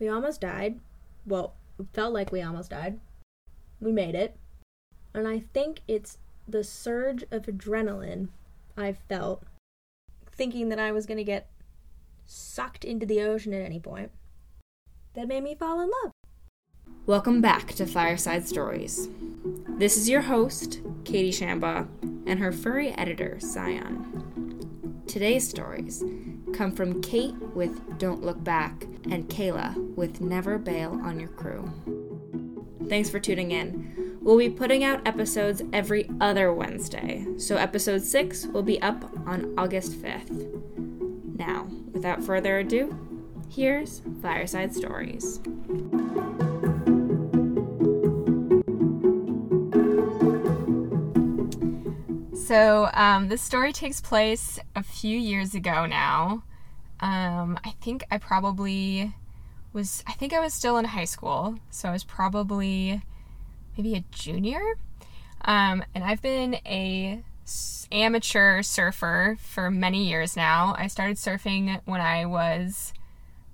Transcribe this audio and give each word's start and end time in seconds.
We 0.00 0.08
almost 0.08 0.40
died. 0.40 0.80
Well, 1.26 1.52
felt 1.92 2.14
like 2.14 2.32
we 2.32 2.40
almost 2.40 2.70
died. 2.70 2.98
We 3.80 3.92
made 3.92 4.14
it. 4.14 4.34
And 5.12 5.28
I 5.28 5.40
think 5.52 5.80
it's 5.86 6.16
the 6.48 6.64
surge 6.64 7.22
of 7.30 7.42
adrenaline 7.42 8.28
I 8.78 8.94
felt 8.94 9.44
thinking 10.32 10.70
that 10.70 10.78
I 10.78 10.90
was 10.90 11.04
going 11.04 11.18
to 11.18 11.24
get 11.24 11.50
sucked 12.24 12.82
into 12.82 13.04
the 13.04 13.20
ocean 13.20 13.52
at 13.52 13.60
any 13.60 13.78
point 13.78 14.10
that 15.12 15.28
made 15.28 15.42
me 15.42 15.54
fall 15.54 15.80
in 15.80 15.90
love. 16.02 16.12
Welcome 17.04 17.42
back 17.42 17.74
to 17.74 17.84
Fireside 17.84 18.48
Stories. 18.48 19.08
This 19.68 19.98
is 19.98 20.08
your 20.08 20.22
host, 20.22 20.80
Katie 21.04 21.30
Shamba, 21.30 21.88
and 22.26 22.38
her 22.38 22.52
furry 22.52 22.92
editor, 22.92 23.38
Zion. 23.38 25.02
Today's 25.06 25.46
stories 25.46 26.02
come 26.52 26.72
from 26.72 27.00
Kate 27.02 27.34
with 27.54 27.98
Don't 27.98 28.22
Look 28.22 28.42
Back 28.42 28.84
and 29.10 29.28
Kayla 29.28 29.94
with 29.96 30.20
Never 30.20 30.58
Bail 30.58 31.00
on 31.02 31.18
Your 31.18 31.28
Crew. 31.30 31.70
Thanks 32.88 33.08
for 33.08 33.20
tuning 33.20 33.52
in. 33.52 34.18
We'll 34.20 34.38
be 34.38 34.50
putting 34.50 34.84
out 34.84 35.06
episodes 35.06 35.62
every 35.72 36.10
other 36.20 36.52
Wednesday, 36.52 37.26
so 37.38 37.56
episode 37.56 38.02
6 38.02 38.46
will 38.46 38.62
be 38.62 38.80
up 38.82 39.10
on 39.26 39.54
August 39.56 39.92
5th. 39.92 41.38
Now, 41.38 41.68
without 41.92 42.22
further 42.22 42.58
ado, 42.58 42.94
here's 43.48 44.02
Fireside 44.20 44.74
Stories. 44.74 45.40
So, 52.50 52.90
um, 52.94 53.28
this 53.28 53.42
story 53.42 53.72
takes 53.72 54.00
place 54.00 54.58
a 54.74 54.82
few 54.82 55.16
years 55.16 55.54
ago 55.54 55.86
now. 55.86 56.42
Um, 56.98 57.56
I 57.62 57.70
think 57.80 58.02
I 58.10 58.18
probably 58.18 59.14
was, 59.72 60.02
I 60.08 60.14
think 60.14 60.32
I 60.32 60.40
was 60.40 60.52
still 60.52 60.76
in 60.76 60.84
high 60.84 61.04
school. 61.04 61.60
So, 61.70 61.88
I 61.88 61.92
was 61.92 62.02
probably 62.02 63.02
maybe 63.76 63.94
a 63.94 64.02
junior. 64.10 64.60
Um, 65.44 65.84
and 65.94 66.02
I've 66.02 66.22
been 66.22 66.56
a 66.66 67.22
amateur 67.92 68.62
surfer 68.62 69.36
for 69.38 69.70
many 69.70 70.08
years 70.08 70.34
now. 70.34 70.74
I 70.76 70.88
started 70.88 71.18
surfing 71.18 71.80
when 71.84 72.00
I 72.00 72.26
was 72.26 72.92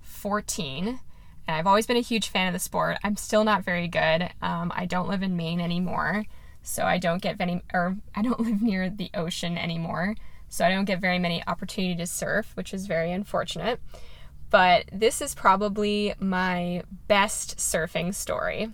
14 0.01 0.87
and 0.87 0.99
I've 1.47 1.67
always 1.67 1.85
been 1.85 1.97
a 1.97 2.01
huge 2.01 2.29
fan 2.29 2.47
of 2.47 2.53
the 2.53 2.59
sport. 2.59 2.97
I'm 3.03 3.15
still 3.15 3.43
not 3.43 3.63
very 3.63 3.87
good. 3.87 4.27
Um, 4.41 4.73
I 4.75 4.87
don't 4.87 5.07
live 5.07 5.21
in 5.21 5.37
Maine 5.37 5.61
anymore, 5.61 6.25
so 6.67 6.83
I 6.83 6.97
don't 6.97 7.21
get 7.21 7.39
any, 7.39 7.61
or 7.73 7.95
I 8.13 8.21
don't 8.21 8.39
live 8.47 8.61
near 8.61 8.89
the 8.89 9.09
ocean 9.13 9.57
anymore, 9.57 10.15
so 10.49 10.65
I 10.65 10.69
don't 10.69 10.85
get 10.85 10.99
very 10.99 11.17
many 11.17 11.41
opportunity 11.47 11.95
to 11.95 12.05
surf, 12.05 12.51
which 12.55 12.73
is 12.73 12.87
very 12.87 13.11
unfortunate. 13.11 13.79
But 14.49 14.85
this 14.91 15.21
is 15.21 15.33
probably 15.33 16.13
my 16.19 16.83
best 17.07 17.57
surfing 17.57 18.13
story. 18.13 18.69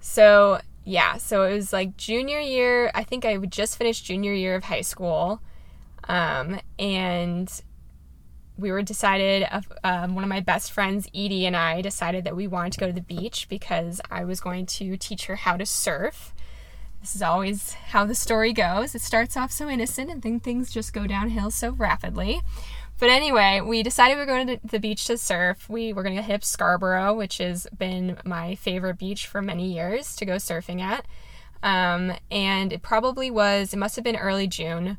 So 0.00 0.60
yeah, 0.84 1.16
so 1.16 1.42
it 1.44 1.54
was 1.54 1.72
like 1.72 1.96
junior 1.96 2.38
year. 2.38 2.90
I 2.94 3.02
think 3.02 3.24
I 3.24 3.36
just 3.38 3.76
finished 3.76 4.04
junior 4.04 4.32
year 4.32 4.54
of 4.54 4.64
high 4.64 4.82
school, 4.82 5.40
um, 6.08 6.60
and 6.78 7.50
we 8.56 8.70
were 8.70 8.82
decided. 8.82 9.48
Um, 9.82 10.14
one 10.14 10.24
of 10.24 10.30
my 10.30 10.40
best 10.40 10.72
friends, 10.72 11.08
Edie, 11.14 11.46
and 11.46 11.56
I 11.56 11.82
decided 11.82 12.24
that 12.24 12.36
we 12.36 12.46
wanted 12.46 12.72
to 12.74 12.78
go 12.78 12.86
to 12.86 12.92
the 12.92 13.00
beach 13.00 13.48
because 13.48 14.00
I 14.10 14.24
was 14.24 14.40
going 14.40 14.66
to 14.66 14.96
teach 14.96 15.26
her 15.26 15.36
how 15.36 15.56
to 15.56 15.66
surf. 15.66 16.32
This 17.06 17.14
is 17.14 17.22
always 17.22 17.74
how 17.74 18.04
the 18.04 18.16
story 18.16 18.52
goes. 18.52 18.96
It 18.96 19.00
starts 19.00 19.36
off 19.36 19.52
so 19.52 19.68
innocent, 19.68 20.10
and 20.10 20.20
then 20.20 20.40
things 20.40 20.72
just 20.72 20.92
go 20.92 21.06
downhill 21.06 21.52
so 21.52 21.70
rapidly. 21.70 22.40
But 22.98 23.10
anyway, 23.10 23.60
we 23.60 23.84
decided 23.84 24.16
we 24.16 24.22
were 24.22 24.26
going 24.26 24.48
to 24.48 24.58
the 24.64 24.80
beach 24.80 25.04
to 25.04 25.16
surf. 25.16 25.70
We 25.70 25.92
were 25.92 26.02
going 26.02 26.16
to 26.16 26.22
hit 26.22 26.44
Scarborough, 26.44 27.14
which 27.14 27.38
has 27.38 27.68
been 27.78 28.18
my 28.24 28.56
favorite 28.56 28.98
beach 28.98 29.28
for 29.28 29.40
many 29.40 29.72
years 29.72 30.16
to 30.16 30.24
go 30.24 30.34
surfing 30.34 30.80
at. 30.80 31.06
Um, 31.62 32.12
and 32.28 32.72
it 32.72 32.82
probably 32.82 33.30
was, 33.30 33.72
it 33.72 33.76
must 33.76 33.94
have 33.94 34.04
been 34.04 34.16
early 34.16 34.48
June, 34.48 34.98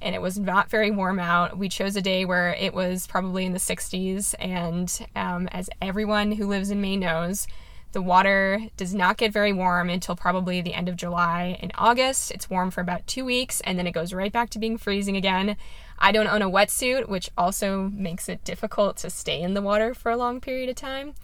and 0.00 0.14
it 0.14 0.22
was 0.22 0.38
not 0.38 0.70
very 0.70 0.92
warm 0.92 1.18
out. 1.18 1.58
We 1.58 1.68
chose 1.68 1.96
a 1.96 2.00
day 2.00 2.24
where 2.24 2.54
it 2.54 2.72
was 2.72 3.08
probably 3.08 3.44
in 3.44 3.52
the 3.52 3.58
60s, 3.58 4.32
and 4.38 4.96
um, 5.16 5.48
as 5.48 5.68
everyone 5.82 6.30
who 6.30 6.46
lives 6.46 6.70
in 6.70 6.80
Maine 6.80 7.00
knows, 7.00 7.48
the 7.92 8.02
water 8.02 8.60
does 8.76 8.94
not 8.94 9.16
get 9.16 9.32
very 9.32 9.52
warm 9.52 9.88
until 9.88 10.14
probably 10.14 10.60
the 10.60 10.74
end 10.74 10.88
of 10.88 10.96
July 10.96 11.58
and 11.60 11.72
August. 11.76 12.30
It's 12.30 12.50
warm 12.50 12.70
for 12.70 12.80
about 12.80 13.06
two 13.06 13.24
weeks, 13.24 13.60
and 13.62 13.78
then 13.78 13.86
it 13.86 13.92
goes 13.92 14.12
right 14.12 14.32
back 14.32 14.50
to 14.50 14.58
being 14.58 14.76
freezing 14.76 15.16
again. 15.16 15.56
I 15.98 16.12
don't 16.12 16.28
own 16.28 16.42
a 16.42 16.50
wetsuit, 16.50 17.08
which 17.08 17.30
also 17.36 17.90
makes 17.94 18.28
it 18.28 18.44
difficult 18.44 18.98
to 18.98 19.10
stay 19.10 19.40
in 19.40 19.54
the 19.54 19.62
water 19.62 19.94
for 19.94 20.10
a 20.10 20.16
long 20.16 20.40
period 20.40 20.68
of 20.68 20.76
time. 20.76 21.14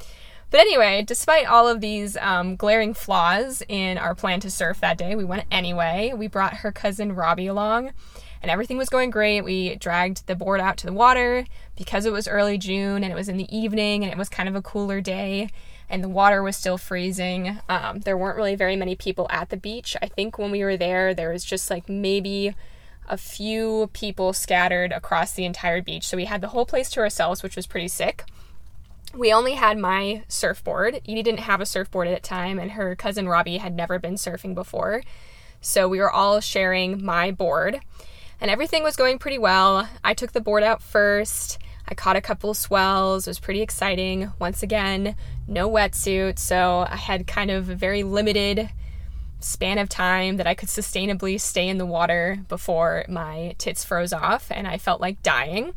But 0.51 0.61
anyway, 0.61 1.03
despite 1.03 1.47
all 1.47 1.69
of 1.69 1.81
these 1.81 2.17
um, 2.17 2.57
glaring 2.57 2.95
flaws 2.95 3.63
in 3.69 3.99
our 3.99 4.15
plan 4.15 4.41
to 4.41 4.51
surf 4.51 4.81
that 4.81 4.99
day, 4.99 5.17
we 5.17 5.25
went 5.25 5.45
anyway. 5.51 6.13
We 6.17 6.29
brought 6.29 6.59
her 6.59 6.73
cousin 6.73 7.15
Robbie 7.15 7.47
along, 7.47 7.93
and 8.41 8.51
everything 8.51 8.79
was 8.79 8.89
going 8.89 9.11
great. 9.11 9.43
We 9.43 9.77
dragged 9.77 10.27
the 10.27 10.37
board 10.37 10.61
out 10.61 10.77
to 10.79 10.87
the 10.87 10.93
water 10.93 11.45
because 11.77 12.07
it 12.07 12.13
was 12.13 12.29
early 12.29 12.57
June 12.57 13.03
and 13.03 13.13
it 13.13 13.17
was 13.17 13.29
in 13.29 13.37
the 13.37 13.57
evening 13.57 14.05
and 14.05 14.13
it 14.13 14.19
was 14.19 14.29
kind 14.29 14.49
of 14.49 14.55
a 14.55 14.63
cooler 14.63 15.01
day 15.01 15.51
and 15.89 16.03
the 16.03 16.09
water 16.09 16.43
was 16.43 16.57
still 16.57 16.79
freezing. 16.79 17.59
Um, 17.69 18.01
there 18.01 18.17
weren't 18.17 18.37
really 18.37 18.57
very 18.57 18.77
many 18.77 18.95
people 18.95 19.27
at 19.31 19.51
the 19.51 19.57
beach. 19.57 19.97
I 20.03 20.07
think 20.07 20.39
when 20.39 20.51
we 20.51 20.65
were 20.65 20.77
there, 20.77 21.15
there 21.15 21.31
was 21.31 21.45
just 21.45 21.71
like 21.71 21.89
maybe 21.89 22.55
a 23.09 23.17
few 23.17 23.91
people 23.93 24.33
scattered 24.33 24.93
across 24.93 25.33
the 25.33 25.45
entire 25.45 25.83
beach. 25.83 26.07
So 26.07 26.17
we 26.17 26.25
had 26.25 26.41
the 26.41 26.49
whole 26.49 26.67
place 26.67 26.91
to 26.91 27.01
ourselves, 27.01 27.43
which 27.43 27.57
was 27.57 27.67
pretty 27.67 27.89
sick. 27.89 28.25
We 29.15 29.33
only 29.33 29.55
had 29.55 29.79
my 29.79 30.25
surfboard. 30.27 30.97
Edie 31.07 31.23
didn't 31.23 31.41
have 31.41 31.61
a 31.61 31.67
surfboard 31.67 32.09
at 32.09 32.23
the 32.23 32.29
time, 32.29 32.59
and 32.59 32.73
her 32.73 32.97
cousin 32.97 33.29
Robbie 33.29 33.59
had 33.59 33.75
never 33.75 33.99
been 33.99 34.15
surfing 34.15 34.55
before. 34.55 35.03
So 35.61 35.89
we 35.89 35.99
were 35.99 36.11
all 36.11 36.41
sharing 36.41 37.05
my 37.05 37.31
board, 37.31 37.81
and 38.41 38.51
everything 38.51 38.83
was 38.83 38.97
going 38.97 39.19
pretty 39.19 39.39
well. 39.39 39.89
I 40.03 40.15
took 40.15 40.33
the 40.33 40.41
board 40.41 40.63
out 40.63 40.83
first. 40.83 41.59
I 41.87 41.95
caught 41.95 42.17
a 42.17 42.21
couple 42.21 42.55
swells. 42.55 43.27
It 43.27 43.31
was 43.31 43.39
pretty 43.39 43.63
exciting. 43.63 44.33
Once 44.39 44.63
again, 44.63 45.17
no 45.47 45.69
wetsuit, 45.69 46.39
so 46.39 46.87
I 46.89 46.97
had 46.97 47.27
kind 47.27 47.51
of 47.51 47.69
a 47.69 47.75
very 47.75 48.03
limited 48.03 48.71
span 49.41 49.79
of 49.79 49.89
time 49.89 50.39
that 50.39 50.47
I 50.47 50.55
could 50.55 50.71
sustainably 50.71 51.39
stay 51.39 51.69
in 51.69 51.77
the 51.77 51.85
water 51.85 52.39
before 52.49 53.05
my 53.09 53.55
tits 53.59 53.85
froze 53.85 54.13
off 54.13 54.47
and 54.51 54.67
I 54.67 54.79
felt 54.79 55.01
like 55.01 55.23
dying. 55.23 55.75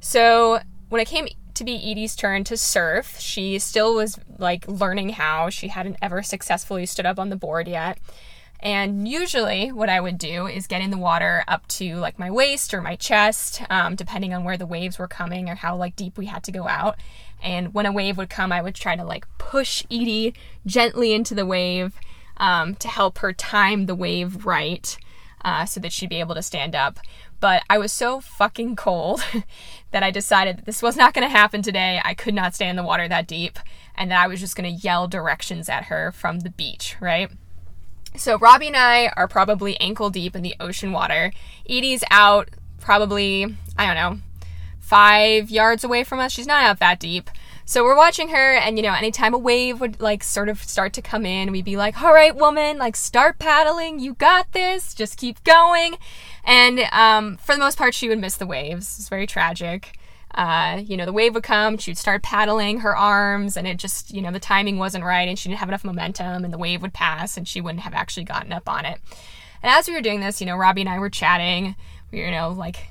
So 0.00 0.60
when 0.90 1.00
it 1.00 1.08
came 1.08 1.28
to 1.54 1.64
be 1.64 1.90
Edie's 1.90 2.14
turn 2.14 2.44
to 2.44 2.56
surf, 2.58 3.18
she 3.18 3.58
still 3.58 3.94
was 3.94 4.18
like 4.38 4.68
learning 4.68 5.10
how. 5.10 5.48
She 5.48 5.68
hadn't 5.68 5.96
ever 6.02 6.22
successfully 6.22 6.84
stood 6.84 7.06
up 7.06 7.18
on 7.18 7.30
the 7.30 7.36
board 7.36 7.66
yet. 7.66 7.98
And 8.60 9.06
usually, 9.06 9.70
what 9.70 9.88
I 9.88 10.00
would 10.00 10.18
do 10.18 10.46
is 10.46 10.66
get 10.66 10.80
in 10.80 10.90
the 10.90 10.98
water 10.98 11.44
up 11.46 11.66
to 11.68 11.96
like 11.96 12.18
my 12.18 12.30
waist 12.30 12.72
or 12.72 12.80
my 12.80 12.96
chest, 12.96 13.62
um, 13.70 13.94
depending 13.94 14.32
on 14.32 14.44
where 14.44 14.56
the 14.56 14.66
waves 14.66 14.98
were 14.98 15.08
coming 15.08 15.48
or 15.48 15.54
how 15.54 15.76
like 15.76 15.96
deep 15.96 16.16
we 16.16 16.26
had 16.26 16.42
to 16.44 16.52
go 16.52 16.66
out. 16.66 16.96
And 17.42 17.74
when 17.74 17.86
a 17.86 17.92
wave 17.92 18.16
would 18.16 18.30
come, 18.30 18.52
I 18.52 18.62
would 18.62 18.74
try 18.74 18.96
to 18.96 19.04
like 19.04 19.26
push 19.38 19.84
Edie 19.90 20.34
gently 20.64 21.12
into 21.12 21.34
the 21.34 21.46
wave 21.46 21.94
um, 22.38 22.74
to 22.76 22.88
help 22.88 23.18
her 23.18 23.32
time 23.32 23.86
the 23.86 23.94
wave 23.94 24.46
right 24.46 24.96
uh, 25.44 25.64
so 25.64 25.80
that 25.80 25.92
she'd 25.92 26.08
be 26.08 26.20
able 26.20 26.34
to 26.34 26.42
stand 26.42 26.74
up. 26.74 26.98
But 27.38 27.62
I 27.68 27.78
was 27.78 27.92
so 27.92 28.20
fucking 28.20 28.76
cold 28.76 29.22
that 29.90 30.02
I 30.02 30.10
decided 30.10 30.58
that 30.58 30.64
this 30.64 30.82
was 30.82 30.96
not 30.96 31.14
going 31.14 31.26
to 31.26 31.34
happen 31.34 31.62
today. 31.62 32.00
I 32.04 32.14
could 32.14 32.34
not 32.34 32.54
stay 32.54 32.68
in 32.68 32.76
the 32.76 32.82
water 32.82 33.06
that 33.08 33.26
deep, 33.26 33.58
and 33.94 34.10
that 34.10 34.22
I 34.22 34.26
was 34.26 34.40
just 34.40 34.56
going 34.56 34.74
to 34.74 34.82
yell 34.82 35.06
directions 35.06 35.68
at 35.68 35.84
her 35.84 36.12
from 36.12 36.40
the 36.40 36.50
beach, 36.50 36.96
right? 37.00 37.30
So 38.16 38.38
Robbie 38.38 38.68
and 38.68 38.76
I 38.76 39.08
are 39.16 39.28
probably 39.28 39.78
ankle 39.80 40.10
deep 40.10 40.34
in 40.34 40.42
the 40.42 40.54
ocean 40.60 40.92
water. 40.92 41.32
Edie's 41.68 42.04
out 42.10 42.48
probably, 42.80 43.56
I 43.76 43.86
don't 43.86 43.96
know, 43.96 44.22
five 44.80 45.50
yards 45.50 45.84
away 45.84 46.04
from 46.04 46.20
us. 46.20 46.32
She's 46.32 46.46
not 46.46 46.64
out 46.64 46.78
that 46.78 47.00
deep. 47.00 47.30
So 47.68 47.82
we're 47.82 47.96
watching 47.96 48.28
her, 48.28 48.54
and 48.54 48.76
you 48.78 48.82
know, 48.84 48.92
anytime 48.92 49.34
a 49.34 49.38
wave 49.38 49.80
would 49.80 50.00
like 50.00 50.22
sort 50.22 50.48
of 50.48 50.62
start 50.62 50.92
to 50.92 51.02
come 51.02 51.26
in, 51.26 51.50
we'd 51.50 51.64
be 51.64 51.76
like, 51.76 52.00
all 52.00 52.14
right, 52.14 52.34
woman, 52.34 52.78
like 52.78 52.94
start 52.94 53.40
paddling. 53.40 53.98
You 53.98 54.14
got 54.14 54.52
this. 54.52 54.94
Just 54.94 55.18
keep 55.18 55.42
going. 55.42 55.96
And 56.44 56.80
um, 56.92 57.38
for 57.38 57.56
the 57.56 57.58
most 57.58 57.76
part, 57.76 57.92
she 57.92 58.08
would 58.08 58.20
miss 58.20 58.36
the 58.36 58.46
waves. 58.46 58.98
It's 59.00 59.08
very 59.08 59.26
tragic. 59.26 59.98
Uh, 60.36 60.82
you 60.84 60.98
know, 60.98 61.06
the 61.06 61.14
wave 61.14 61.34
would 61.34 61.42
come, 61.42 61.78
she'd 61.78 61.96
start 61.96 62.22
paddling 62.22 62.80
her 62.80 62.94
arms, 62.94 63.56
and 63.56 63.66
it 63.66 63.78
just, 63.78 64.12
you 64.12 64.20
know, 64.20 64.30
the 64.30 64.38
timing 64.38 64.78
wasn't 64.78 65.02
right, 65.02 65.28
and 65.28 65.38
she 65.38 65.48
didn't 65.48 65.60
have 65.60 65.70
enough 65.70 65.84
momentum, 65.84 66.44
and 66.44 66.52
the 66.52 66.58
wave 66.58 66.82
would 66.82 66.92
pass, 66.92 67.38
and 67.38 67.48
she 67.48 67.60
wouldn't 67.60 67.84
have 67.84 67.94
actually 67.94 68.24
gotten 68.24 68.52
up 68.52 68.68
on 68.68 68.84
it. 68.84 69.00
And 69.62 69.72
as 69.72 69.88
we 69.88 69.94
were 69.94 70.02
doing 70.02 70.20
this, 70.20 70.40
you 70.40 70.46
know, 70.46 70.56
Robbie 70.56 70.82
and 70.82 70.90
I 70.90 70.98
were 70.98 71.08
chatting, 71.08 71.74
we 72.12 72.18
were, 72.18 72.26
you 72.26 72.30
know, 72.32 72.50
like 72.50 72.88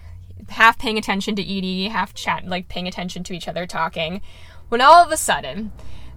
half 0.50 0.80
paying 0.80 0.97
attention 0.97 1.36
to 1.36 1.44
Edie, 1.44 1.89
half 1.89 2.15
chat, 2.15 2.47
like 2.47 2.68
paying 2.68 2.88
attention 2.88 3.24
to 3.25 3.33
each 3.33 3.47
other 3.47 3.68
talking, 3.68 4.21
when 4.69 4.81
all 4.81 5.06
of 5.06 5.12
a 5.12 5.18
sudden, 5.18 5.71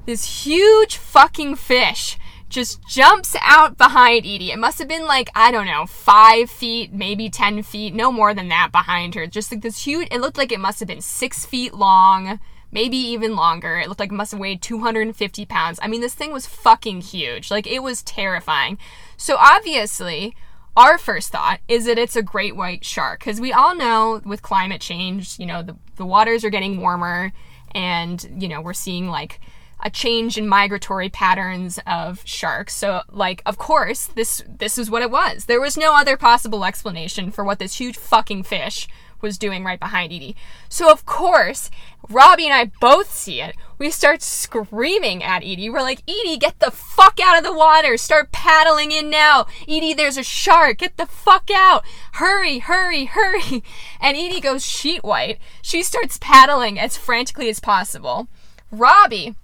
this 0.07 0.47
huge 0.47 0.97
fucking 0.97 1.57
fish 1.57 2.19
just 2.49 2.87
jumps 2.89 3.37
out 3.43 3.77
behind 3.77 4.25
Edie. 4.27 4.51
It 4.51 4.59
must 4.59 4.79
have 4.79 4.89
been 4.89 5.05
like, 5.05 5.29
I 5.35 5.51
don't 5.51 5.67
know, 5.67 5.87
five 5.87 6.51
feet, 6.51 6.93
maybe 6.93 7.29
10 7.29 7.63
feet, 7.63 7.95
no 7.95 8.11
more 8.11 8.35
than 8.35 8.49
that 8.49 8.73
behind 8.73 9.15
her. 9.15 9.27
Just 9.27 9.53
like 9.53 9.63
this 9.63 9.85
huge, 9.85 10.09
it 10.11 10.21
looked 10.21 10.39
like 10.39 10.53
it 10.53 10.61
must 10.61 10.81
have 10.81 10.89
been 10.89 11.01
six 11.01 11.45
feet 11.45 11.75
long, 11.75 12.41
maybe 12.73 12.97
even 12.97 13.37
longer. 13.37 13.79
It 13.79 13.89
looked 13.89 14.01
like 14.01 14.11
it 14.11 14.15
must 14.15 14.33
have 14.33 14.41
weighed 14.41 14.63
250 14.63 15.45
pounds. 15.45 15.79
I 15.83 15.89
mean, 15.89 16.01
this 16.01 16.15
thing 16.15 16.33
was 16.33 16.47
fucking 16.47 17.03
huge. 17.03 17.51
Like, 17.51 17.67
it 17.67 17.83
was 17.83 18.03
terrifying. 18.03 18.79
So, 19.17 19.37
obviously, 19.37 20.35
our 20.77 20.97
first 20.97 21.31
thought 21.31 21.61
is 21.69 21.85
that 21.87 21.99
it's 21.99 22.17
a 22.17 22.23
great 22.23 22.57
white 22.57 22.85
shark 22.85 23.21
because 23.21 23.41
we 23.41 23.53
all 23.53 23.75
know 23.75 24.23
with 24.25 24.43
climate 24.43 24.81
change, 24.81 25.39
you 25.39 25.45
know, 25.45 25.63
the, 25.63 25.77
the 25.97 26.07
waters 26.07 26.45
are 26.45 26.51
getting 26.51 26.81
warmer 26.81 27.33
and, 27.73 28.41
you 28.41 28.49
know, 28.49 28.61
we're 28.61 28.73
seeing 28.73 29.09
like 29.09 29.41
a 29.81 29.91
change 29.91 30.37
in 30.37 30.49
migratory 30.49 31.09
patterns 31.09 31.79
of 31.87 32.23
sharks. 32.25 32.75
So 32.75 33.03
like 33.11 33.43
of 33.47 33.59
course 33.59 34.07
this 34.07 34.43
this 34.49 34.79
is 34.79 34.91
what 34.91 35.03
it 35.03 35.11
was. 35.11 35.45
There 35.45 35.61
was 35.61 35.77
no 35.77 35.95
other 35.95 36.17
possible 36.17 36.65
explanation 36.65 37.31
for 37.31 37.45
what 37.45 37.59
this 37.59 37.79
huge 37.79 37.97
fucking 37.97 38.45
fish 38.45 38.89
was 39.21 39.39
doing 39.39 39.65
right 39.65 39.81
behind 39.81 40.13
Edie. 40.13 40.37
So 40.69 40.91
of 40.91 41.05
course, 41.07 41.71
Robbie 42.09 42.47
and 42.47 42.55
I 42.55 42.71
both 42.81 43.13
see 43.13 43.41
it. 43.41 43.57
We 43.79 43.91
start 43.91 44.23
screaming 44.23 45.23
at 45.23 45.43
Edie. 45.43 45.71
We're 45.71 45.83
like, 45.83 46.03
Edie, 46.09 46.37
get 46.37 46.59
the 46.59 46.71
fuck 46.71 47.19
out 47.23 47.39
of 47.39 47.45
the 47.45 47.53
water. 47.53 47.97
Start 47.97 48.33
paddling 48.33 48.93
in 48.93 49.11
now. 49.11 49.47
Edie, 49.63 49.95
there's 49.95 50.17
a 50.17 50.23
shark. 50.23 50.79
Get 50.79 50.97
the 50.97 51.07
fuck 51.07 51.51
out. 51.53 51.85
Hurry, 52.15 52.59
hurry, 52.59 53.07
hurry. 53.07 53.63
And 54.01 54.17
Edie 54.17 54.41
goes 54.41 54.65
sheet 54.65 55.03
white. 55.03 55.39
She 55.61 55.83
starts 55.83 56.19
paddling 56.21 56.79
as 56.79 56.97
frantically 56.97 57.49
as 57.49 57.59
possible. 57.59 58.29
Robbie 58.71 59.35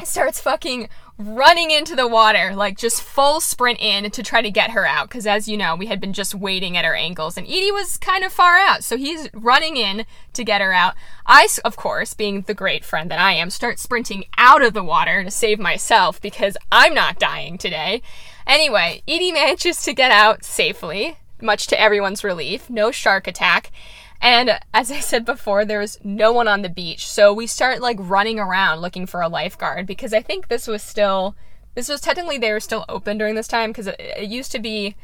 starts 0.06 0.40
fucking 0.40 0.88
running 1.18 1.70
into 1.70 1.94
the 1.94 2.08
water, 2.08 2.54
like 2.54 2.78
just 2.78 3.02
full 3.02 3.40
sprint 3.40 3.78
in 3.80 4.10
to 4.10 4.22
try 4.22 4.40
to 4.40 4.50
get 4.50 4.70
her 4.70 4.86
out. 4.86 5.08
Because 5.08 5.26
as 5.26 5.48
you 5.48 5.56
know, 5.56 5.76
we 5.76 5.86
had 5.86 6.00
been 6.00 6.12
just 6.12 6.34
waiting 6.34 6.76
at 6.76 6.84
her 6.84 6.94
ankles, 6.94 7.36
and 7.36 7.46
Edie 7.46 7.72
was 7.72 7.96
kind 7.96 8.24
of 8.24 8.32
far 8.32 8.56
out, 8.56 8.82
so 8.82 8.96
he's 8.96 9.28
running 9.32 9.76
in 9.76 10.06
to 10.32 10.44
get 10.44 10.60
her 10.60 10.72
out. 10.72 10.94
I, 11.26 11.48
of 11.64 11.76
course, 11.76 12.14
being 12.14 12.42
the 12.42 12.54
great 12.54 12.84
friend 12.84 13.10
that 13.10 13.20
I 13.20 13.32
am, 13.32 13.50
start 13.50 13.78
sprinting 13.78 14.24
out 14.38 14.62
of 14.62 14.72
the 14.72 14.84
water 14.84 15.22
to 15.22 15.30
save 15.30 15.58
myself 15.58 16.20
because 16.20 16.56
I'm 16.72 16.94
not 16.94 17.18
dying 17.18 17.58
today. 17.58 18.02
Anyway, 18.46 19.02
Edie 19.06 19.32
manages 19.32 19.82
to 19.82 19.92
get 19.92 20.10
out 20.10 20.44
safely, 20.44 21.18
much 21.40 21.66
to 21.68 21.80
everyone's 21.80 22.24
relief. 22.24 22.68
No 22.68 22.90
shark 22.90 23.26
attack. 23.26 23.70
And 24.20 24.58
as 24.74 24.90
I 24.90 25.00
said 25.00 25.24
before, 25.24 25.64
there 25.64 25.78
was 25.78 25.98
no 26.04 26.32
one 26.32 26.46
on 26.46 26.62
the 26.62 26.68
beach. 26.68 27.08
So 27.08 27.32
we 27.32 27.46
start 27.46 27.80
like 27.80 27.96
running 27.98 28.38
around 28.38 28.80
looking 28.80 29.06
for 29.06 29.22
a 29.22 29.28
lifeguard 29.28 29.86
because 29.86 30.12
I 30.12 30.20
think 30.20 30.48
this 30.48 30.66
was 30.66 30.82
still, 30.82 31.34
this 31.74 31.88
was 31.88 32.00
technically 32.00 32.36
they 32.36 32.52
were 32.52 32.60
still 32.60 32.84
open 32.88 33.16
during 33.16 33.34
this 33.34 33.48
time 33.48 33.70
because 33.70 33.86
it, 33.86 33.96
it 33.98 34.28
used 34.28 34.52
to 34.52 34.58
be 34.58 34.94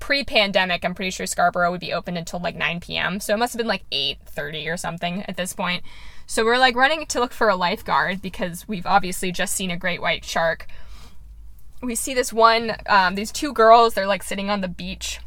pre-pandemic. 0.00 0.84
I'm 0.84 0.94
pretty 0.94 1.10
sure 1.10 1.26
Scarborough 1.26 1.70
would 1.70 1.80
be 1.80 1.92
open 1.92 2.16
until 2.16 2.40
like 2.40 2.56
9 2.56 2.80
p.m. 2.80 3.20
So 3.20 3.34
it 3.34 3.38
must 3.38 3.52
have 3.52 3.58
been 3.58 3.66
like 3.66 3.88
8:30 3.90 4.72
or 4.72 4.76
something 4.76 5.22
at 5.28 5.36
this 5.36 5.52
point. 5.52 5.84
So 6.26 6.44
we're 6.44 6.58
like 6.58 6.74
running 6.74 7.06
to 7.06 7.20
look 7.20 7.32
for 7.32 7.48
a 7.48 7.56
lifeguard 7.56 8.22
because 8.22 8.66
we've 8.66 8.86
obviously 8.86 9.30
just 9.30 9.54
seen 9.54 9.70
a 9.70 9.76
great 9.76 10.00
white 10.00 10.24
shark. 10.24 10.66
We 11.82 11.94
see 11.94 12.14
this 12.14 12.32
one, 12.32 12.76
um, 12.86 13.14
these 13.14 13.32
two 13.32 13.52
girls. 13.52 13.94
They're 13.94 14.06
like 14.06 14.22
sitting 14.22 14.50
on 14.50 14.62
the 14.62 14.68
beach 14.68 15.20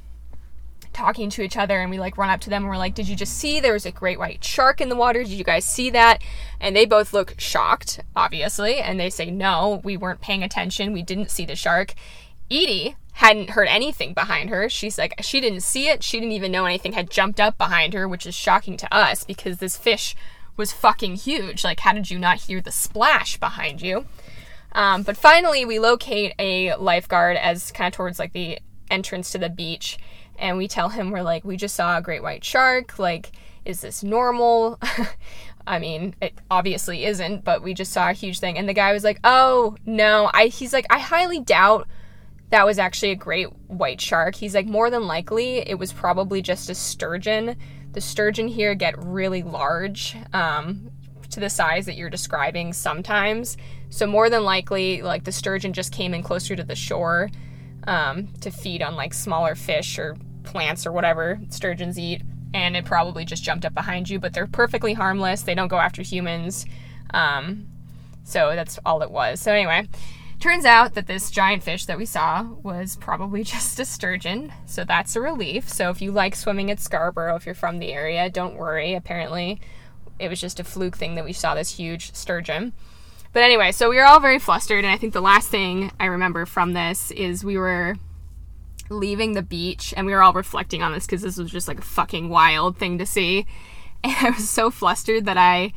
talking 0.96 1.30
to 1.30 1.42
each 1.42 1.58
other 1.58 1.80
and 1.80 1.92
we 1.92 2.00
like 2.00 2.18
run 2.18 2.30
up 2.30 2.40
to 2.42 2.50
them 2.50 2.64
and 2.64 2.70
we're 2.70 2.78
like, 2.78 2.96
Did 2.96 3.08
you 3.08 3.16
just 3.16 3.38
see 3.38 3.60
there 3.60 3.74
was 3.74 3.86
a 3.86 3.92
great 3.92 4.18
white 4.18 4.44
shark 4.44 4.82
in 4.82 4.90
the 4.90 4.96
water? 4.96 5.24
Did 5.24 5.34
you 5.34 5.44
guys 5.44 5.66
see 5.66 5.90
that? 5.92 6.22
And 6.60 6.76
they 6.76 6.86
both 6.86 7.14
look 7.14 7.36
shocked, 7.38 8.00
obviously, 8.16 8.78
and 8.78 9.00
they 9.00 9.10
say, 9.10 9.30
No, 9.30 9.82
we 9.84 9.98
weren't 9.98 10.22
paying 10.22 10.44
attention. 10.44 10.94
We 10.94 11.04
didn't 11.04 11.32
see 11.32 11.46
the 11.46 11.56
shark. 11.56 11.94
Edie 12.50 12.96
hadn't 13.14 13.52
heard 13.52 13.68
anything 13.70 14.14
behind 14.14 14.50
her. 14.50 14.68
She's 14.68 14.98
like, 14.98 15.16
she 15.22 15.40
didn't 15.40 15.62
see 15.62 15.88
it. 15.88 16.04
She 16.04 16.20
didn't 16.20 16.34
even 16.34 16.52
know 16.52 16.66
anything 16.66 16.92
had 16.92 17.10
jumped 17.10 17.40
up 17.40 17.58
behind 17.58 17.94
her, 17.94 18.08
which 18.10 18.26
is 18.26 18.36
shocking 18.36 18.76
to 18.78 18.94
us 18.94 19.24
because 19.24 19.58
this 19.58 19.78
fish 19.78 20.16
was 20.58 20.74
fucking 20.74 21.16
huge. 21.16 21.64
Like, 21.64 21.80
how 21.80 21.94
did 21.94 22.12
you 22.12 22.20
not 22.20 22.42
hear 22.42 22.60
the 22.60 22.74
splash 22.74 23.38
behind 23.38 23.82
you? 23.82 24.06
Um, 24.74 25.04
but 25.04 25.16
finally, 25.16 25.64
we 25.64 25.80
locate 25.80 26.34
a 26.38 26.76
lifeguard 26.76 27.38
as 27.38 27.72
kind 27.72 27.88
of 27.88 27.96
towards 27.96 28.20
like 28.20 28.34
the 28.34 28.60
entrance 28.92 29.32
to 29.32 29.38
the 29.38 29.50
beach 29.50 29.98
and 30.40 30.58
we 30.58 30.68
tell 30.68 30.90
him 30.90 31.12
we're 31.12 31.22
like 31.22 31.44
we 31.44 31.58
just 31.58 31.76
saw 31.76 31.98
a 31.98 32.02
great 32.02 32.24
white 32.24 32.44
shark. 32.44 33.00
Like 33.00 33.32
is 33.64 33.82
this 33.82 34.04
normal? 34.04 34.80
I 35.68 35.80
mean 35.80 36.16
it 36.22 36.34
obviously 36.52 37.06
isn't 37.06 37.44
but 37.44 37.64
we 37.64 37.74
just 37.74 37.92
saw 37.92 38.10
a 38.10 38.14
huge 38.14 38.40
thing. 38.40 38.58
And 38.58 38.70
the 38.70 38.74
guy 38.74 38.94
was 38.94 39.04
like 39.04 39.20
oh 39.24 39.76
no. 39.86 40.30
I 40.34 40.48
he's 40.48 40.74
like 40.74 40.86
i 40.90 41.00
highly 41.00 41.40
doubt 41.40 41.88
that 42.50 42.66
was 42.66 42.80
actually 42.80 43.12
a 43.12 43.16
great 43.16 43.52
white 43.68 44.00
shark. 44.00 44.36
He's 44.36 44.56
like 44.56 44.68
more 44.68 44.90
than 44.90 45.08
likely 45.08 45.58
it 45.58 45.80
was 45.80 45.92
probably 45.92 46.42
just 46.42 46.70
a 46.70 46.76
sturgeon. 46.76 47.56
The 47.94 48.02
sturgeon 48.02 48.48
here 48.48 48.76
get 48.76 49.02
really 49.04 49.42
large 49.42 50.16
um, 50.34 50.92
to 51.32 51.40
the 51.40 51.50
size 51.50 51.86
that 51.86 51.96
you're 51.96 52.10
describing 52.10 52.74
sometimes. 52.74 53.58
So 53.90 54.06
more 54.06 54.30
than 54.30 54.44
likely 54.44 55.02
like 55.02 55.24
the 55.24 55.32
sturgeon 55.32 55.74
just 55.74 55.92
came 55.92 56.14
in 56.14 56.24
closer 56.24 56.56
to 56.56 56.64
the 56.64 56.76
shore 56.76 57.30
um, 57.88 58.28
to 58.42 58.52
feed 58.52 58.82
on 58.82 58.96
like 58.96 59.14
smaller 59.14 59.56
fish 59.56 59.98
or 59.98 60.16
plants 60.46 60.86
or 60.86 60.92
whatever 60.92 61.40
sturgeons 61.50 62.00
eat, 62.00 62.22
and 62.54 62.76
it 62.76 62.86
probably 62.86 63.26
just 63.26 63.44
jumped 63.44 63.66
up 63.66 63.74
behind 63.74 64.10
you. 64.10 64.20
But 64.20 64.34
they're 64.34 64.48
perfectly 64.48 64.94
harmless. 64.94 65.42
They 65.42 65.56
don't 65.56 65.68
go 65.68 65.80
after 65.80 66.02
humans. 66.02 66.66
Um, 67.12 67.68
so 68.24 68.56
that's 68.56 68.80
all 68.86 69.02
it 69.02 69.12
was. 69.12 69.40
So 69.40 69.52
anyway, 69.52 69.88
turns 70.40 70.66
out 70.66 70.96
that 70.96 71.08
this 71.08 71.32
giant 71.32 71.64
fish 71.64 71.86
that 71.86 71.98
we 71.98 72.06
saw 72.06 72.44
was 72.64 72.98
probably 72.98 73.44
just 73.46 73.80
a 73.80 73.86
sturgeon. 73.86 74.52
So 74.66 74.84
that's 74.84 75.16
a 75.16 75.22
relief. 75.22 75.70
So 75.70 75.90
if 75.90 76.02
you 76.02 76.12
like 76.12 76.36
swimming 76.36 76.72
at 76.72 76.80
Scarborough, 76.80 77.36
if 77.36 77.46
you're 77.46 77.56
from 77.56 77.80
the 77.80 77.94
area, 77.94 78.30
don't 78.30 78.56
worry. 78.56 78.94
Apparently, 78.94 79.60
it 80.20 80.30
was 80.30 80.42
just 80.42 80.60
a 80.60 80.64
fluke 80.64 80.98
thing 80.98 81.16
that 81.16 81.26
we 81.26 81.34
saw 81.34 81.56
this 81.56 81.78
huge 81.78 82.14
sturgeon. 82.14 82.74
But 83.34 83.44
anyway, 83.44 83.74
so 83.74 83.90
we 83.90 83.98
were 83.98 84.06
all 84.06 84.22
very 84.22 84.40
flustered, 84.40 84.86
and 84.86 84.94
I 84.94 84.98
think 84.98 85.12
the 85.12 85.22
last 85.22 85.50
thing 85.50 85.92
I 86.00 86.06
remember 86.06 86.46
from 86.46 86.72
this 86.72 87.12
is 87.12 87.44
we 87.44 87.58
were 87.58 87.98
leaving 88.90 89.34
the 89.34 89.42
beach 89.42 89.94
and 89.96 90.06
we 90.06 90.14
were 90.14 90.22
all 90.22 90.34
reflecting 90.34 90.82
on 90.82 90.92
this 90.92 91.06
because 91.06 91.22
this 91.22 91.38
was 91.38 91.52
just 91.52 91.68
like 91.68 91.80
a 91.80 91.84
fucking 91.84 92.30
wild 92.30 92.78
thing 92.78 92.98
to 92.98 93.06
see. 93.06 93.46
And 94.04 94.16
I 94.22 94.30
was 94.30 94.48
so 94.48 94.70
flustered 94.70 95.26
that 95.26 95.38
I 95.38 95.74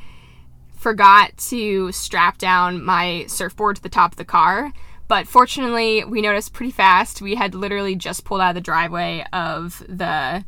forgot 0.77 1.35
to 1.49 1.91
strap 1.93 2.37
down 2.37 2.85
my 2.85 3.25
surfboard 3.27 3.77
to 3.77 3.83
the 3.83 3.89
top 3.89 4.13
of 4.13 4.17
the 4.19 4.25
car. 4.27 4.71
But 5.09 5.27
fortunately, 5.27 6.05
we 6.05 6.21
noticed 6.21 6.53
pretty 6.53 6.71
fast. 6.71 7.23
We 7.23 7.37
had 7.37 7.55
literally 7.55 7.97
just 7.97 8.25
pulled 8.25 8.43
out 8.43 8.51
of 8.51 8.55
the 8.55 8.61
driveway 8.61 9.25
of 9.33 9.83
the 9.89 10.45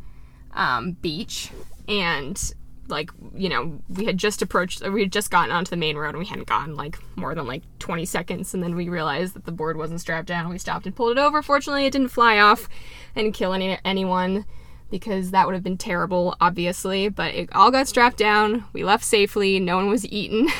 um, 0.52 0.92
beach, 1.00 1.50
and 1.88 2.52
like 2.90 3.10
you 3.34 3.48
know 3.48 3.81
we 3.88 4.04
had 4.04 4.19
just 4.19 4.42
approached 4.42 4.87
we 4.88 5.02
had 5.02 5.12
just 5.12 5.31
gotten 5.31 5.50
onto 5.50 5.70
the 5.70 5.76
main 5.76 5.96
road 5.96 6.10
and 6.10 6.19
we 6.19 6.26
hadn't 6.26 6.46
gone 6.46 6.75
like 6.75 6.98
more 7.16 7.34
than 7.34 7.46
like 7.46 7.62
20 7.78 8.04
seconds. 8.04 8.54
And 8.54 8.62
then 8.62 8.75
we 8.75 8.88
realized 8.88 9.35
that 9.35 9.44
the 9.44 9.52
board 9.52 9.76
wasn't 9.76 10.00
strapped 10.00 10.28
down. 10.28 10.49
We 10.49 10.59
stopped 10.59 10.87
and 10.87 10.94
pulled 10.94 11.16
it 11.16 11.20
over. 11.20 11.42
Fortunately 11.42 11.87
it 11.87 11.92
didn't 11.92 12.09
fly 12.09 12.38
off 12.38 12.68
and 13.14 13.35
kill 13.35 13.52
any 13.52 13.78
anyone 13.85 14.44
because 14.90 15.30
that 15.30 15.47
would 15.47 15.54
have 15.54 15.62
been 15.62 15.78
terrible 15.78 16.37
obviously. 16.40 17.09
But 17.09 17.35
it 17.35 17.49
all 17.52 17.70
got 17.70 17.88
strapped 17.88 18.18
down. 18.18 18.64
We 18.73 18.85
left 18.85 19.04
safely. 19.04 19.61
No 19.61 19.76
one 19.76 19.88
was 19.88 20.06
eaten. 20.06 20.49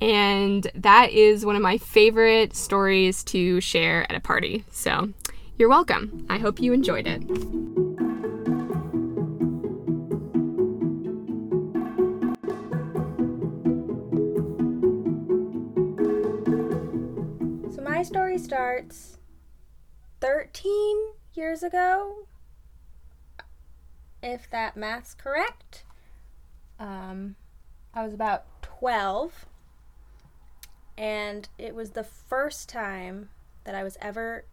And 0.00 0.70
that 0.74 1.10
is 1.10 1.44
one 1.44 1.56
of 1.56 1.62
my 1.62 1.76
favorite 1.78 2.56
stories 2.56 3.22
to 3.24 3.60
share 3.60 4.10
at 4.10 4.16
a 4.16 4.20
party. 4.20 4.64
So 4.70 5.10
you're 5.58 5.68
welcome. 5.68 6.26
I 6.30 6.38
hope 6.38 6.60
you 6.60 6.72
enjoyed 6.72 7.06
it 7.06 7.81
starts 18.52 19.16
13 20.20 20.74
years 21.32 21.62
ago, 21.62 22.26
if 24.22 24.50
that 24.50 24.76
math's 24.76 25.14
correct. 25.14 25.84
Um, 26.78 27.36
I 27.94 28.04
was 28.04 28.12
about 28.12 28.44
12, 28.60 29.46
and 30.98 31.48
it 31.56 31.74
was 31.74 31.92
the 31.92 32.04
first 32.04 32.68
time 32.68 33.30
that 33.64 33.74
I 33.74 33.82
was 33.82 33.96
ever 34.02 34.44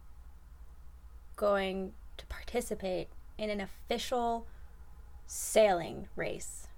going 1.35 1.91
to 2.15 2.25
participate 2.27 3.09
in 3.37 3.49
an 3.49 3.59
official 3.59 4.47
sailing 5.27 6.07
race 6.15 6.69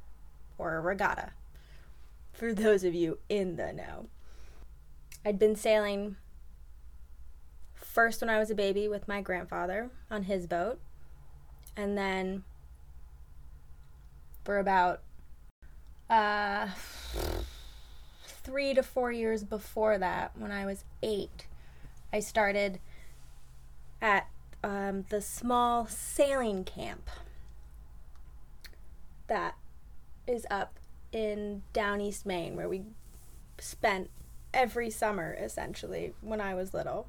or 0.58 0.76
a 0.76 0.82
regatta, 0.82 1.34
for 2.34 2.52
those 2.52 2.84
of 2.84 2.96
you 2.96 3.20
in 3.30 3.58
the 3.58 3.72
know. 3.72 4.08
I'd 5.24 5.38
been 5.38 5.56
sailing 5.56 6.16
first 7.92 8.22
when 8.22 8.30
I 8.30 8.40
was 8.40 8.50
a 8.50 8.56
baby 8.56 8.88
with 8.88 9.08
my 9.08 9.22
grandfather 9.22 9.90
on 10.10 10.24
his 10.24 10.48
boat, 10.48 10.80
and 11.76 11.98
then 11.98 12.44
for 14.44 14.58
about 14.58 15.02
uh, 16.10 16.68
three 18.26 18.74
to 18.74 18.82
four 18.82 19.12
years 19.12 19.44
before 19.44 19.98
that, 19.98 20.32
when 20.38 20.52
I 20.52 20.66
was 20.66 20.86
eight, 21.04 21.48
I 22.14 22.20
started 22.20 22.80
at 24.02 24.28
um, 24.64 25.06
the 25.10 25.22
small 25.22 25.86
sailing 25.88 26.64
camp 26.64 27.10
that 29.28 29.56
is 30.28 30.46
up 30.50 30.78
in 31.12 31.64
down 31.74 32.00
east 32.00 32.26
Maine 32.26 32.56
where 32.56 32.70
we 32.70 32.84
spent 33.60 34.10
every 34.54 34.90
summer 34.90 35.36
essentially 35.40 36.14
when 36.22 36.42
I 36.42 36.54
was 36.54 36.74
little. 36.74 37.08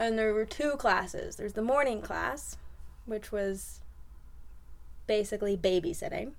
And 0.00 0.18
there 0.18 0.32
were 0.32 0.46
two 0.46 0.76
classes. 0.78 1.36
There's 1.36 1.52
the 1.52 1.60
morning 1.60 2.00
class, 2.00 2.56
which 3.04 3.30
was 3.30 3.82
basically 5.06 5.58
babysitting. 5.58 6.32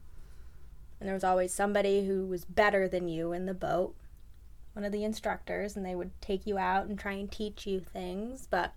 And 0.99 1.07
there 1.07 1.13
was 1.13 1.23
always 1.23 1.53
somebody 1.53 2.07
who 2.07 2.25
was 2.25 2.43
better 2.43 2.87
than 2.87 3.07
you 3.07 3.33
in 3.33 3.45
the 3.45 3.53
boat, 3.53 3.93
one 4.73 4.83
of 4.83 4.91
the 4.91 5.03
instructors, 5.03 5.75
and 5.75 5.85
they 5.85 5.93
would 5.93 6.09
take 6.21 6.47
you 6.47 6.57
out 6.57 6.87
and 6.87 6.97
try 6.97 7.13
and 7.13 7.31
teach 7.31 7.67
you 7.67 7.79
things, 7.79 8.47
but 8.49 8.73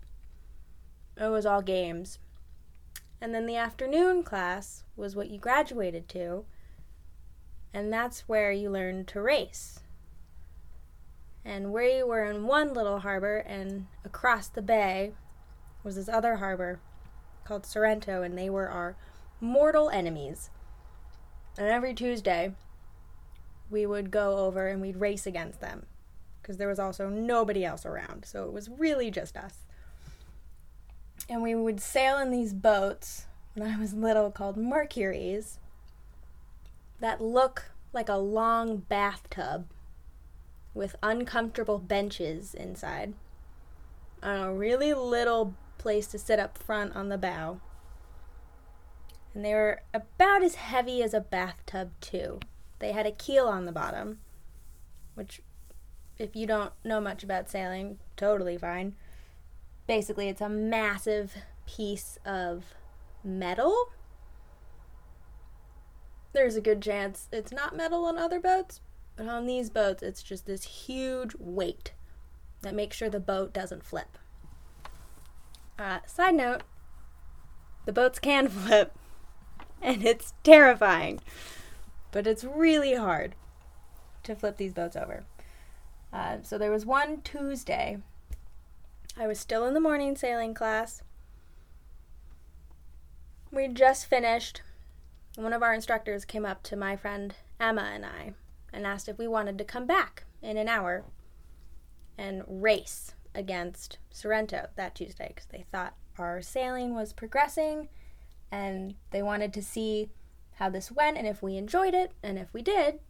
it 1.16 1.28
was 1.28 1.46
all 1.46 1.62
games. 1.62 2.18
And 3.22 3.34
then 3.34 3.46
the 3.46 3.56
afternoon 3.56 4.22
class 4.22 4.84
was 4.96 5.16
what 5.16 5.30
you 5.30 5.38
graduated 5.38 6.10
to, 6.10 6.44
and 7.72 7.90
that's 7.90 8.28
where 8.28 8.52
you 8.52 8.68
learned 8.68 9.08
to 9.08 9.22
race. 9.22 9.80
And 11.44 11.72
we 11.72 12.02
were 12.02 12.24
in 12.24 12.46
one 12.46 12.72
little 12.72 13.00
harbor, 13.00 13.38
and 13.38 13.86
across 14.04 14.48
the 14.48 14.62
bay 14.62 15.12
was 15.82 15.96
this 15.96 16.08
other 16.08 16.36
harbor 16.36 16.80
called 17.44 17.66
Sorrento, 17.66 18.22
and 18.22 18.36
they 18.36 18.48
were 18.48 18.68
our 18.68 18.96
mortal 19.40 19.90
enemies. 19.90 20.50
And 21.58 21.68
every 21.68 21.94
Tuesday, 21.94 22.54
we 23.70 23.86
would 23.86 24.10
go 24.10 24.38
over 24.38 24.68
and 24.68 24.80
we'd 24.80 24.96
race 24.96 25.26
against 25.26 25.60
them 25.60 25.86
because 26.40 26.56
there 26.56 26.68
was 26.68 26.78
also 26.78 27.08
nobody 27.08 27.64
else 27.64 27.86
around. 27.86 28.24
So 28.24 28.44
it 28.44 28.52
was 28.52 28.68
really 28.68 29.10
just 29.10 29.36
us. 29.36 29.60
And 31.28 31.42
we 31.42 31.54
would 31.54 31.80
sail 31.80 32.18
in 32.18 32.30
these 32.30 32.52
boats 32.52 33.26
when 33.54 33.70
I 33.70 33.78
was 33.78 33.94
little 33.94 34.30
called 34.30 34.56
Mercuries 34.56 35.58
that 37.00 37.20
look 37.20 37.70
like 37.92 38.08
a 38.08 38.16
long 38.16 38.78
bathtub 38.78 39.66
with 40.74 40.96
uncomfortable 41.02 41.78
benches 41.78 42.52
inside. 42.52 43.14
A 44.22 44.52
really 44.52 44.92
little 44.92 45.54
place 45.78 46.06
to 46.08 46.18
sit 46.18 46.38
up 46.38 46.58
front 46.58 46.94
on 46.96 47.08
the 47.08 47.18
bow 47.18 47.60
and 49.34 49.44
they 49.44 49.52
were 49.52 49.82
about 49.92 50.42
as 50.42 50.54
heavy 50.54 51.02
as 51.02 51.12
a 51.12 51.20
bathtub, 51.20 51.90
too. 52.00 52.38
They 52.78 52.92
had 52.92 53.06
a 53.06 53.10
keel 53.10 53.48
on 53.48 53.66
the 53.66 53.72
bottom, 53.72 54.20
which, 55.14 55.42
if 56.18 56.36
you 56.36 56.46
don't 56.46 56.72
know 56.84 57.00
much 57.00 57.24
about 57.24 57.50
sailing, 57.50 57.98
totally 58.16 58.56
fine. 58.56 58.94
Basically, 59.88 60.28
it's 60.28 60.40
a 60.40 60.48
massive 60.48 61.34
piece 61.66 62.18
of 62.24 62.74
metal. 63.24 63.74
There's 66.32 66.56
a 66.56 66.60
good 66.60 66.80
chance 66.80 67.28
it's 67.32 67.52
not 67.52 67.76
metal 67.76 68.04
on 68.04 68.18
other 68.18 68.40
boats, 68.40 68.80
but 69.16 69.28
on 69.28 69.46
these 69.46 69.70
boats, 69.70 70.02
it's 70.02 70.22
just 70.22 70.46
this 70.46 70.64
huge 70.64 71.34
weight 71.38 71.92
that 72.62 72.74
makes 72.74 72.96
sure 72.96 73.08
the 73.08 73.20
boat 73.20 73.52
doesn't 73.52 73.84
flip. 73.84 74.18
Uh, 75.78 75.98
side 76.06 76.34
note 76.34 76.62
the 77.84 77.92
boats 77.92 78.18
can 78.18 78.48
flip 78.48 78.96
and 79.82 80.04
it's 80.04 80.34
terrifying. 80.42 81.20
But 82.10 82.26
it's 82.26 82.44
really 82.44 82.94
hard 82.94 83.34
to 84.22 84.34
flip 84.34 84.56
these 84.56 84.72
boats 84.72 84.96
over. 84.96 85.24
Uh, 86.12 86.38
so 86.42 86.56
there 86.58 86.70
was 86.70 86.86
one 86.86 87.20
Tuesday. 87.22 87.98
I 89.16 89.26
was 89.26 89.38
still 89.38 89.66
in 89.66 89.74
the 89.74 89.80
morning 89.80 90.16
sailing 90.16 90.54
class. 90.54 91.02
We 93.50 93.68
just 93.68 94.06
finished. 94.06 94.62
One 95.36 95.52
of 95.52 95.62
our 95.62 95.74
instructors 95.74 96.24
came 96.24 96.46
up 96.46 96.62
to 96.64 96.76
my 96.76 96.96
friend 96.96 97.34
Emma 97.60 97.90
and 97.92 98.06
I 98.06 98.34
and 98.74 98.86
asked 98.86 99.08
if 99.08 99.18
we 99.18 99.28
wanted 99.28 99.58
to 99.58 99.64
come 99.64 99.86
back 99.86 100.24
in 100.42 100.56
an 100.56 100.68
hour 100.68 101.04
and 102.18 102.42
race 102.46 103.14
against 103.34 103.98
Sorrento 104.10 104.68
that 104.76 104.94
Tuesday 104.94 105.28
because 105.28 105.46
they 105.46 105.64
thought 105.72 105.94
our 106.18 106.40
sailing 106.42 106.94
was 106.94 107.12
progressing 107.12 107.88
and 108.52 108.94
they 109.10 109.22
wanted 109.22 109.52
to 109.54 109.62
see 109.62 110.10
how 110.56 110.68
this 110.68 110.92
went 110.92 111.18
and 111.18 111.26
if 111.26 111.42
we 111.42 111.56
enjoyed 111.56 111.94
it. 111.94 112.12
And 112.22 112.38
if 112.38 112.52
we 112.52 112.62
did, 112.62 113.00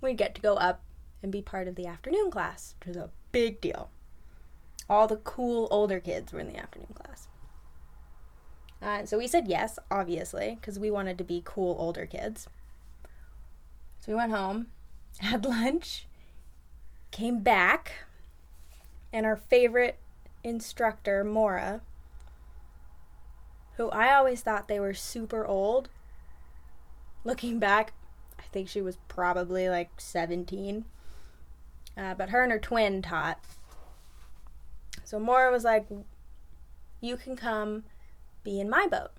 we'd 0.00 0.18
get 0.18 0.34
to 0.34 0.42
go 0.42 0.54
up 0.54 0.82
and 1.22 1.32
be 1.32 1.42
part 1.42 1.68
of 1.68 1.74
the 1.74 1.86
afternoon 1.86 2.30
class, 2.30 2.74
which 2.80 2.94
was 2.94 2.96
a 2.96 3.10
big 3.32 3.60
deal. 3.60 3.90
All 4.88 5.06
the 5.06 5.16
cool 5.16 5.68
older 5.70 6.00
kids 6.00 6.32
were 6.32 6.40
in 6.40 6.48
the 6.48 6.58
afternoon 6.58 6.94
class. 6.94 7.28
Uh, 8.80 9.04
so 9.04 9.18
we 9.18 9.26
said 9.26 9.48
yes, 9.48 9.78
obviously, 9.90 10.56
because 10.60 10.78
we 10.78 10.90
wanted 10.90 11.18
to 11.18 11.24
be 11.24 11.42
cool 11.44 11.76
older 11.78 12.06
kids. 12.06 12.46
We 14.08 14.14
went 14.14 14.32
home, 14.32 14.68
had 15.18 15.44
lunch, 15.44 16.06
came 17.10 17.40
back, 17.40 18.06
and 19.12 19.26
our 19.26 19.36
favorite 19.36 19.98
instructor, 20.42 21.22
Mora, 21.22 21.82
who 23.76 23.90
I 23.90 24.14
always 24.14 24.40
thought 24.40 24.66
they 24.66 24.80
were 24.80 24.94
super 24.94 25.44
old. 25.44 25.90
Looking 27.22 27.58
back, 27.58 27.92
I 28.38 28.44
think 28.44 28.70
she 28.70 28.80
was 28.80 28.96
probably 29.08 29.68
like 29.68 29.90
17. 29.98 30.86
Uh, 31.98 32.14
but 32.14 32.30
her 32.30 32.42
and 32.42 32.50
her 32.50 32.58
twin 32.58 33.02
taught. 33.02 33.38
So 35.04 35.20
Mora 35.20 35.52
was 35.52 35.64
like, 35.64 35.86
You 37.02 37.18
can 37.18 37.36
come 37.36 37.84
be 38.42 38.58
in 38.58 38.70
my 38.70 38.86
boat. 38.86 39.10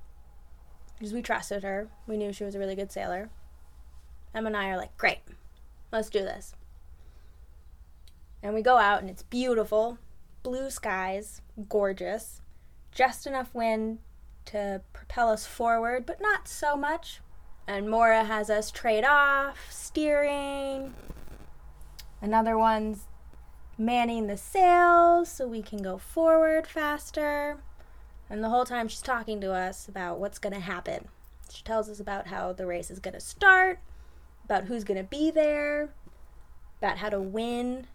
Because 0.98 1.13
we 1.13 1.22
trusted 1.22 1.62
her. 1.62 1.89
We 2.08 2.17
knew 2.17 2.34
she 2.34 2.43
was 2.43 2.55
a 2.55 2.60
really 2.60 2.75
good 2.75 2.91
sailor. 2.91 3.29
Emma 4.33 4.48
and 4.48 4.57
I 4.57 4.69
are 4.69 4.77
like, 4.77 4.98
Great, 4.98 5.19
let's 5.91 6.09
do 6.09 6.19
this. 6.19 6.53
And 8.41 8.53
we 8.53 8.62
go 8.62 8.77
out, 8.77 9.01
and 9.01 9.09
it's 9.09 9.24
beautiful 9.24 9.98
blue 10.43 10.69
skies, 10.69 11.41
gorgeous, 11.67 12.41
just 12.91 13.27
enough 13.27 13.53
wind 13.53 14.00
to 14.45 14.81
propel 14.93 15.29
us 15.29 15.45
forward, 15.45 16.05
but 16.05 16.21
not 16.21 16.48
so 16.48 16.75
much. 16.75 17.21
And 17.67 17.89
Mora 17.89 18.24
has 18.24 18.50
us 18.50 18.71
trade 18.71 19.03
off, 19.03 19.67
steering. 19.69 20.95
Another 22.21 22.57
one's 22.57 23.05
manning 23.77 24.27
the 24.27 24.38
sails 24.38 25.29
so 25.29 25.48
we 25.48 25.62
can 25.62 25.81
go 25.81 25.98
forward 25.98 26.65
faster. 26.65 27.57
And 28.29 28.43
the 28.43 28.50
whole 28.50 28.65
time 28.65 28.88
she's 28.88 29.01
talking 29.01 29.39
to 29.41 29.53
us 29.53 29.88
about 29.88 30.19
what's 30.19 30.39
going 30.39 30.53
to 30.53 30.59
happen. 30.59 31.07
She 31.51 31.63
tells 31.63 31.89
us 31.89 32.00
about 32.00 32.27
how 32.27 32.53
the 32.53 32.65
race 32.65 32.91
is 32.91 33.00
going 33.00 33.13
to 33.13 33.19
start, 33.19 33.79
about 34.50 34.65
who's 34.65 34.84
going 34.84 34.98
to 34.98 35.03
be 35.03 35.29
there, 35.29 35.89
about 36.82 36.98
how 36.98 37.10
to 37.10 37.20
win, 37.20 37.86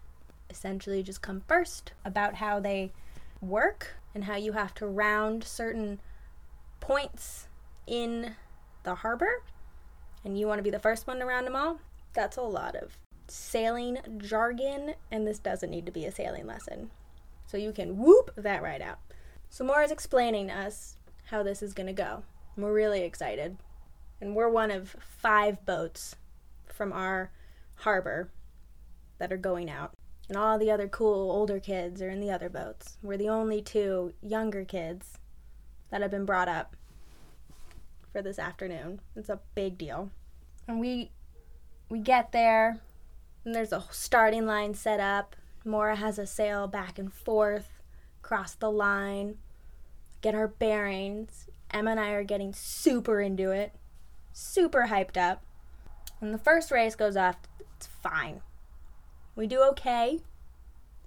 essentially 0.49 1.03
just 1.03 1.21
come 1.21 1.41
first, 1.47 1.91
about 2.05 2.35
how 2.35 2.59
they 2.59 2.93
work 3.41 3.95
and 4.13 4.23
how 4.23 4.35
you 4.35 4.53
have 4.53 4.73
to 4.73 4.87
round 4.87 5.43
certain 5.43 5.99
points 6.79 7.47
in 7.85 8.35
the 8.83 8.95
harbor 8.95 9.43
and 10.23 10.39
you 10.39 10.47
want 10.47 10.59
to 10.59 10.63
be 10.63 10.69
the 10.69 10.79
first 10.79 11.07
one 11.07 11.19
to 11.19 11.25
round 11.25 11.45
them 11.45 11.55
all, 11.55 11.79
that's 12.13 12.37
a 12.37 12.41
lot 12.41 12.75
of 12.75 12.97
sailing 13.27 13.97
jargon, 14.17 14.93
and 15.11 15.27
this 15.27 15.39
doesn't 15.39 15.69
need 15.69 15.85
to 15.85 15.91
be 15.91 16.05
a 16.05 16.11
sailing 16.11 16.47
lesson. 16.47 16.89
So 17.47 17.57
you 17.57 17.71
can 17.71 17.97
whoop 17.97 18.31
that 18.37 18.63
right 18.63 18.81
out. 18.81 18.99
So 19.49 19.63
Mora's 19.63 19.91
explaining 19.91 20.47
to 20.47 20.57
us 20.57 20.97
how 21.25 21.43
this 21.43 21.61
is 21.61 21.73
going 21.73 21.87
to 21.87 21.93
go. 21.93 22.23
We're 22.55 22.73
really 22.73 23.01
excited. 23.01 23.57
And 24.21 24.35
we're 24.35 24.49
one 24.49 24.71
of 24.71 24.95
five 24.99 25.65
boats 25.65 26.15
from 26.75 26.91
our 26.93 27.31
harbor 27.75 28.29
that 29.17 29.31
are 29.31 29.37
going 29.37 29.69
out. 29.69 29.93
And 30.27 30.37
all 30.37 30.57
the 30.57 30.71
other 30.71 30.87
cool 30.87 31.31
older 31.31 31.59
kids 31.59 32.01
are 32.01 32.09
in 32.09 32.19
the 32.19 32.31
other 32.31 32.49
boats. 32.49 32.97
We're 33.01 33.17
the 33.17 33.29
only 33.29 33.61
two 33.61 34.13
younger 34.21 34.65
kids 34.65 35.19
that 35.91 36.01
have 36.01 36.11
been 36.11 36.25
brought 36.25 36.47
up 36.47 36.75
for 38.11 38.21
this 38.21 38.39
afternoon. 38.39 39.01
It's 39.15 39.29
a 39.29 39.39
big 39.53 39.77
deal. 39.77 40.09
And 40.67 40.79
we 40.79 41.11
we 41.89 41.99
get 41.99 42.31
there 42.31 42.79
and 43.45 43.53
there's 43.53 43.71
a 43.71 43.83
starting 43.91 44.47
line 44.47 44.73
set 44.73 44.99
up. 44.99 45.35
Mora 45.63 45.95
has 45.95 46.17
a 46.17 46.25
sail 46.25 46.67
back 46.67 46.97
and 46.97 47.13
forth, 47.13 47.81
cross 48.21 48.55
the 48.55 48.71
line, 48.71 49.37
get 50.21 50.33
our 50.33 50.47
bearings. 50.47 51.47
Emma 51.71 51.91
and 51.91 51.99
I 51.99 52.11
are 52.11 52.23
getting 52.23 52.53
super 52.53 53.21
into 53.21 53.51
it, 53.51 53.73
super 54.33 54.87
hyped 54.89 55.17
up. 55.17 55.44
When 56.25 56.31
the 56.31 56.39
first 56.39 56.71
race 56.71 56.95
goes 56.95 57.15
off, 57.15 57.37
it's 57.59 57.85
fine. 57.85 58.41
We 59.35 59.45
do 59.45 59.61
okay. 59.61 60.21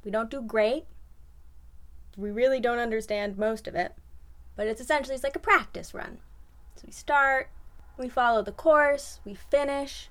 We 0.04 0.12
don't 0.12 0.30
do 0.30 0.40
great. 0.40 0.84
We 2.16 2.30
really 2.30 2.60
don't 2.60 2.78
understand 2.78 3.36
most 3.36 3.66
of 3.66 3.74
it. 3.74 3.96
But 4.54 4.68
it's 4.68 4.80
essentially 4.80 5.16
it's 5.16 5.24
like 5.24 5.34
a 5.34 5.40
practice 5.40 5.92
run. 5.92 6.18
So 6.76 6.84
we 6.86 6.92
start, 6.92 7.50
we 7.98 8.08
follow 8.08 8.42
the 8.42 8.52
course, 8.52 9.18
we 9.24 9.34
finish. 9.34 10.08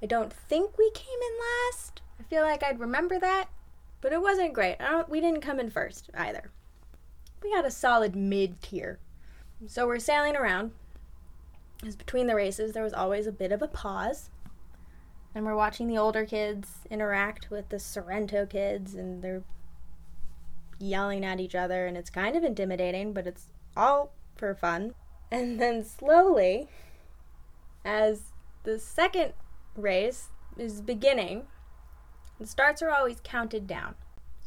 I 0.00 0.06
don't 0.06 0.32
think 0.32 0.78
we 0.78 0.88
came 0.92 1.06
in 1.08 1.38
last. 1.72 2.00
I 2.20 2.22
feel 2.22 2.42
like 2.42 2.62
I'd 2.62 2.78
remember 2.78 3.18
that, 3.18 3.48
but 4.00 4.12
it 4.12 4.22
wasn't 4.22 4.52
great. 4.52 4.76
We 5.08 5.20
didn't 5.20 5.40
come 5.40 5.58
in 5.58 5.68
first 5.68 6.10
either. 6.14 6.52
We 7.42 7.52
got 7.52 7.66
a 7.66 7.72
solid 7.72 8.14
mid 8.14 8.62
tier. 8.62 9.00
So 9.66 9.84
we're 9.84 9.98
sailing 9.98 10.36
around, 10.36 10.70
is 11.84 11.96
between 11.96 12.26
the 12.26 12.34
races, 12.34 12.72
there 12.72 12.82
was 12.82 12.94
always 12.94 13.26
a 13.26 13.32
bit 13.32 13.52
of 13.52 13.62
a 13.62 13.68
pause. 13.68 14.30
And 15.34 15.44
we're 15.44 15.56
watching 15.56 15.86
the 15.86 15.98
older 15.98 16.24
kids 16.24 16.78
interact 16.90 17.50
with 17.50 17.68
the 17.68 17.78
Sorrento 17.78 18.46
kids, 18.46 18.94
and 18.94 19.22
they're 19.22 19.42
yelling 20.78 21.24
at 21.24 21.40
each 21.40 21.54
other, 21.54 21.86
and 21.86 21.96
it's 21.96 22.10
kind 22.10 22.36
of 22.36 22.44
intimidating, 22.44 23.12
but 23.12 23.26
it's 23.26 23.48
all 23.76 24.12
for 24.36 24.54
fun. 24.54 24.94
And 25.28 25.60
then 25.60 25.84
slowly, 25.84 26.68
as 27.84 28.30
the 28.62 28.78
second 28.78 29.32
race 29.74 30.28
is 30.56 30.80
beginning, 30.80 31.48
the 32.38 32.46
starts 32.46 32.80
are 32.80 32.90
always 32.90 33.20
counted 33.24 33.66
down 33.66 33.96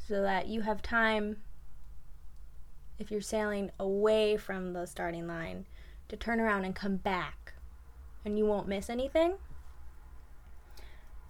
so 0.08 0.22
that 0.22 0.48
you 0.48 0.62
have 0.62 0.82
time, 0.82 1.38
if 2.98 3.12
you're 3.12 3.20
sailing 3.20 3.72
away 3.78 4.38
from 4.38 4.72
the 4.72 4.86
starting 4.86 5.28
line, 5.28 5.66
to 6.10 6.18
turn 6.18 6.40
around 6.40 6.66
and 6.66 6.76
come 6.76 6.98
back 6.98 7.54
and 8.26 8.38
you 8.38 8.46
won't 8.46 8.68
miss 8.68 8.90
anything. 8.90 9.36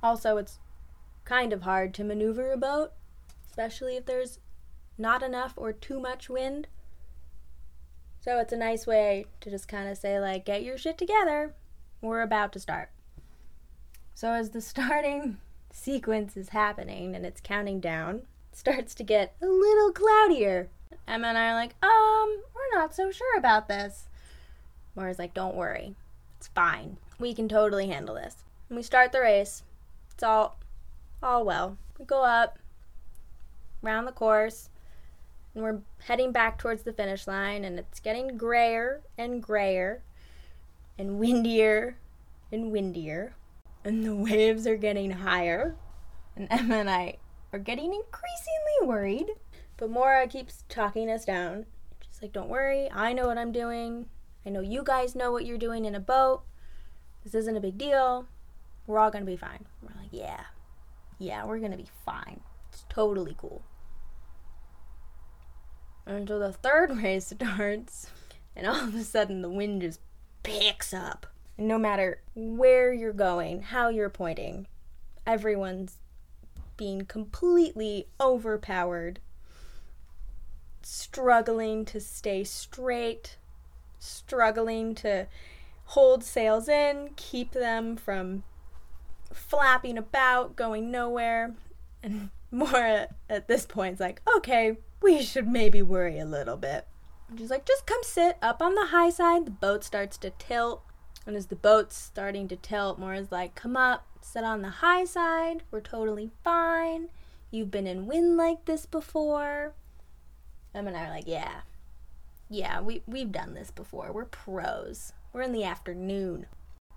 Also, 0.01 0.37
it's 0.37 0.59
kind 1.25 1.53
of 1.53 1.61
hard 1.61 1.93
to 1.93 2.03
maneuver 2.03 2.51
a 2.51 2.57
boat, 2.57 2.91
especially 3.47 3.97
if 3.97 4.05
there's 4.05 4.39
not 4.97 5.21
enough 5.21 5.53
or 5.55 5.71
too 5.71 5.99
much 5.99 6.29
wind. 6.29 6.67
So 8.21 8.39
it's 8.39 8.53
a 8.53 8.57
nice 8.57 8.85
way 8.85 9.25
to 9.41 9.49
just 9.49 9.67
kind 9.67 9.89
of 9.89 9.97
say, 9.97 10.19
like, 10.19 10.45
get 10.45 10.63
your 10.63 10.77
shit 10.77 10.97
together. 10.97 11.53
We're 12.01 12.21
about 12.21 12.51
to 12.53 12.59
start. 12.59 12.89
So 14.13 14.33
as 14.33 14.49
the 14.49 14.61
starting 14.73 15.37
sequence 15.71 16.35
is 16.35 16.49
happening 16.49 17.15
and 17.15 17.25
it's 17.25 17.41
counting 17.41 17.79
down, 17.79 18.23
it 18.51 18.57
starts 18.57 18.93
to 18.95 19.03
get 19.03 19.35
a 19.41 19.45
little 19.45 19.91
cloudier. 19.91 20.69
Emma 21.07 21.27
and 21.27 21.37
I 21.37 21.49
are 21.49 21.55
like, 21.55 21.75
um, 21.81 22.43
we're 22.53 22.79
not 22.79 22.93
so 22.93 23.11
sure 23.11 23.37
about 23.37 23.67
this. 23.67 24.08
Moira's 24.95 25.19
like, 25.19 25.33
don't 25.33 25.55
worry. 25.55 25.95
It's 26.37 26.47
fine. 26.47 26.97
We 27.19 27.33
can 27.33 27.49
totally 27.49 27.87
handle 27.87 28.15
this. 28.15 28.43
And 28.69 28.77
we 28.77 28.83
start 28.83 29.11
the 29.11 29.21
race. 29.21 29.63
It's 30.11 30.23
all 30.23 30.57
all 31.21 31.43
well. 31.43 31.77
We 31.97 32.05
go 32.05 32.23
up, 32.23 32.59
round 33.81 34.07
the 34.07 34.11
course, 34.11 34.69
and 35.53 35.63
we're 35.63 35.79
heading 36.05 36.31
back 36.31 36.57
towards 36.57 36.83
the 36.83 36.93
finish 36.93 37.27
line, 37.27 37.65
and 37.65 37.77
it's 37.77 37.99
getting 37.99 38.37
grayer 38.37 39.01
and 39.17 39.43
grayer, 39.43 40.01
and 40.97 41.19
windier 41.19 41.97
and 42.51 42.71
windier, 42.71 43.33
and 43.83 44.05
the 44.05 44.15
waves 44.15 44.65
are 44.65 44.77
getting 44.77 45.11
higher, 45.11 45.75
and 46.35 46.47
Emma 46.49 46.75
and 46.75 46.89
I 46.89 47.17
are 47.51 47.59
getting 47.59 47.93
increasingly 47.93 48.87
worried. 48.87 49.31
But 49.77 49.89
Mora 49.89 50.27
keeps 50.27 50.63
talking 50.67 51.09
us 51.09 51.25
down. 51.25 51.65
She's 52.01 52.21
like, 52.21 52.33
Don't 52.33 52.49
worry, 52.49 52.89
I 52.91 53.13
know 53.13 53.27
what 53.27 53.37
I'm 53.37 53.51
doing. 53.51 54.07
I 54.45 54.49
know 54.49 54.61
you 54.61 54.83
guys 54.83 55.15
know 55.15 55.31
what 55.31 55.45
you're 55.45 55.57
doing 55.57 55.85
in 55.85 55.95
a 55.95 55.99
boat. 55.99 56.43
This 57.23 57.35
isn't 57.35 57.57
a 57.57 57.61
big 57.61 57.77
deal. 57.77 58.27
We're 58.87 58.99
all 58.99 59.11
gonna 59.11 59.25
be 59.25 59.35
fine. 59.35 59.65
We're 59.81 59.99
like, 59.99 60.09
Yeah, 60.11 60.45
yeah, 61.17 61.45
we're 61.45 61.59
gonna 61.59 61.77
be 61.77 61.89
fine. 62.05 62.41
It's 62.71 62.85
totally 62.89 63.35
cool. 63.37 63.63
Until 66.05 66.39
the 66.39 66.53
third 66.53 66.97
race 67.03 67.27
starts, 67.27 68.09
and 68.55 68.65
all 68.67 68.87
of 68.87 68.95
a 68.95 69.03
sudden 69.03 69.41
the 69.41 69.49
wind 69.49 69.81
just 69.81 69.99
picks 70.43 70.93
up. 70.93 71.27
And 71.57 71.67
no 71.67 71.77
matter 71.77 72.21
where 72.35 72.93
you're 72.93 73.13
going, 73.13 73.63
how 73.63 73.89
you're 73.89 74.09
pointing, 74.09 74.67
everyone's 75.27 75.97
being 76.77 77.01
completely 77.01 78.07
overpowered, 78.21 79.19
struggling 80.81 81.83
to 81.83 81.99
stay 81.99 82.45
straight, 82.45 83.35
struggling 83.99 84.95
to 84.95 85.27
hold 85.85 86.23
sails 86.23 86.67
in, 86.67 87.11
keep 87.15 87.51
them 87.51 87.95
from 87.95 88.43
flapping 89.33 89.97
about, 89.97 90.55
going 90.55 90.91
nowhere. 90.91 91.55
And 92.01 92.29
Moira 92.51 93.09
at 93.29 93.47
this 93.47 93.65
point 93.65 93.95
is 93.95 93.99
like, 93.99 94.21
okay, 94.37 94.77
we 95.01 95.21
should 95.21 95.47
maybe 95.47 95.81
worry 95.81 96.19
a 96.19 96.25
little 96.25 96.57
bit. 96.57 96.87
And 97.29 97.39
she's 97.39 97.49
like, 97.49 97.65
just 97.65 97.85
come 97.85 98.01
sit 98.03 98.37
up 98.41 98.61
on 98.61 98.75
the 98.75 98.87
high 98.87 99.09
side. 99.09 99.45
The 99.45 99.51
boat 99.51 99.83
starts 99.83 100.17
to 100.19 100.31
tilt. 100.31 100.83
And 101.25 101.35
as 101.35 101.47
the 101.47 101.55
boat's 101.55 101.95
starting 101.95 102.47
to 102.47 102.55
tilt, 102.55 102.97
Moira's 102.97 103.31
like, 103.31 103.53
come 103.53 103.77
up, 103.77 104.07
sit 104.21 104.43
on 104.43 104.61
the 104.61 104.69
high 104.69 105.05
side. 105.05 105.63
We're 105.69 105.81
totally 105.81 106.31
fine. 106.43 107.09
You've 107.51 107.71
been 107.71 107.87
in 107.87 108.07
wind 108.07 108.37
like 108.37 108.65
this 108.65 108.85
before. 108.85 109.73
Emma 110.73 110.89
and 110.89 110.97
I 110.97 111.05
are 111.05 111.09
like, 111.09 111.27
yeah. 111.27 111.61
Yeah, 112.49 112.81
we, 112.81 113.03
we've 113.05 113.31
done 113.31 113.53
this 113.53 113.69
before. 113.69 114.11
We're 114.11 114.25
pros. 114.25 115.13
We're 115.31 115.43
in 115.43 115.51
the 115.51 115.63
afternoon. 115.63 116.47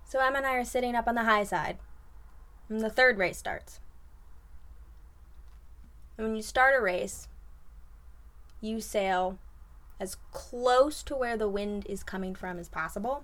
So 0.03 0.19
Emma 0.19 0.37
and 0.37 0.45
I 0.45 0.55
are 0.55 0.65
sitting 0.65 0.95
up 0.95 1.07
on 1.07 1.15
the 1.15 1.23
high 1.23 1.43
side. 1.43 1.77
And 2.69 2.81
the 2.81 2.89
third 2.89 3.19
race 3.19 3.37
starts. 3.37 3.79
And 6.17 6.27
when 6.27 6.35
you 6.35 6.41
start 6.41 6.75
a 6.77 6.81
race, 6.81 7.27
you 8.61 8.81
sail 8.81 9.37
as 9.99 10.17
close 10.31 11.03
to 11.03 11.15
where 11.15 11.37
the 11.37 11.49
wind 11.49 11.85
is 11.87 12.03
coming 12.03 12.33
from 12.33 12.57
as 12.57 12.69
possible. 12.69 13.23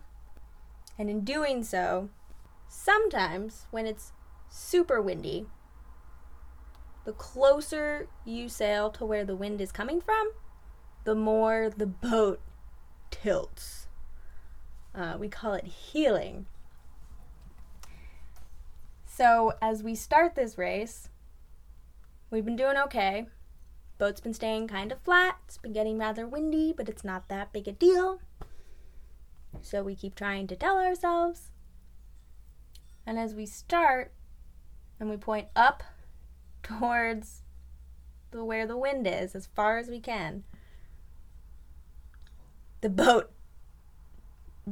And 0.97 1.09
in 1.09 1.21
doing 1.21 1.63
so, 1.63 2.09
sometimes 2.67 3.65
when 3.71 3.87
it's 3.87 4.11
super 4.49 5.01
windy, 5.01 5.47
the 7.05 7.13
closer 7.13 8.07
you 8.25 8.49
sail 8.49 8.89
to 8.91 9.05
where 9.05 9.25
the 9.25 9.35
wind 9.35 9.61
is 9.61 9.71
coming 9.71 10.01
from, 10.01 10.31
the 11.09 11.15
more 11.15 11.71
the 11.75 11.87
boat 11.87 12.39
tilts. 13.09 13.87
Uh, 14.93 15.17
we 15.19 15.27
call 15.27 15.53
it 15.55 15.65
heeling. 15.65 16.45
So, 19.07 19.53
as 19.59 19.81
we 19.81 19.95
start 19.95 20.35
this 20.35 20.55
race, 20.55 21.09
we've 22.29 22.45
been 22.45 22.55
doing 22.55 22.77
okay. 22.77 23.25
Boat's 23.97 24.21
been 24.21 24.35
staying 24.35 24.67
kind 24.67 24.91
of 24.91 25.01
flat. 25.01 25.37
It's 25.47 25.57
been 25.57 25.73
getting 25.73 25.97
rather 25.97 26.27
windy, 26.27 26.75
but 26.77 26.87
it's 26.87 27.03
not 27.03 27.27
that 27.27 27.51
big 27.51 27.67
a 27.67 27.71
deal. 27.71 28.21
So 29.63 29.81
we 29.81 29.95
keep 29.95 30.13
trying 30.13 30.45
to 30.45 30.55
tell 30.55 30.77
ourselves. 30.77 31.49
And 33.07 33.17
as 33.17 33.33
we 33.33 33.47
start 33.47 34.13
and 34.99 35.09
we 35.09 35.17
point 35.17 35.47
up 35.55 35.81
towards 36.61 37.41
the 38.29 38.45
where 38.45 38.67
the 38.67 38.77
wind 38.77 39.07
is 39.07 39.33
as 39.33 39.47
far 39.47 39.79
as 39.79 39.87
we 39.87 39.99
can, 39.99 40.43
the 42.81 42.89
boat 42.89 43.31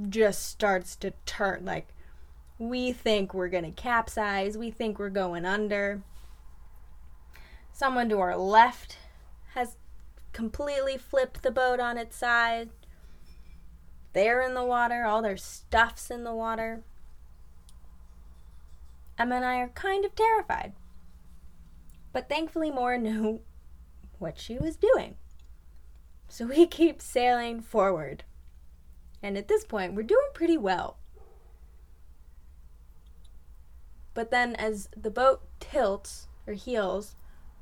just 0.09 0.45
starts 0.45 0.95
to 0.95 1.11
turn 1.25 1.65
like 1.65 1.93
we 2.59 2.91
think 2.91 3.33
we're 3.33 3.49
going 3.49 3.63
to 3.63 3.71
capsize, 3.71 4.57
we 4.57 4.71
think 4.71 4.97
we're 4.97 5.09
going 5.09 5.45
under. 5.45 6.01
Someone 7.71 8.09
to 8.09 8.19
our 8.19 8.35
left 8.35 8.97
has 9.53 9.77
completely 10.33 10.97
flipped 10.97 11.43
the 11.43 11.51
boat 11.51 11.79
on 11.79 11.97
its 11.97 12.15
side. 12.15 12.69
They're 14.13 14.41
in 14.41 14.55
the 14.55 14.65
water, 14.65 15.05
all 15.05 15.21
their 15.21 15.37
stuff's 15.37 16.09
in 16.09 16.23
the 16.23 16.33
water. 16.33 16.81
Emma 19.19 19.35
and 19.35 19.45
I 19.45 19.57
are 19.57 19.69
kind 19.69 20.05
of 20.05 20.15
terrified. 20.15 20.73
But 22.13 22.29
thankfully, 22.29 22.71
Moira 22.71 22.97
knew 22.97 23.41
what 24.19 24.39
she 24.39 24.57
was 24.57 24.75
doing. 24.75 25.15
So 26.27 26.45
we 26.45 26.67
keep 26.67 27.01
sailing 27.01 27.61
forward. 27.61 28.23
And 29.23 29.37
at 29.37 29.47
this 29.47 29.63
point, 29.63 29.93
we're 29.93 30.03
doing 30.03 30.27
pretty 30.33 30.57
well. 30.57 30.97
But 34.13 34.31
then, 34.31 34.55
as 34.55 34.89
the 34.95 35.11
boat 35.11 35.41
tilts 35.59 36.27
or 36.45 36.53
heels, 36.53 37.15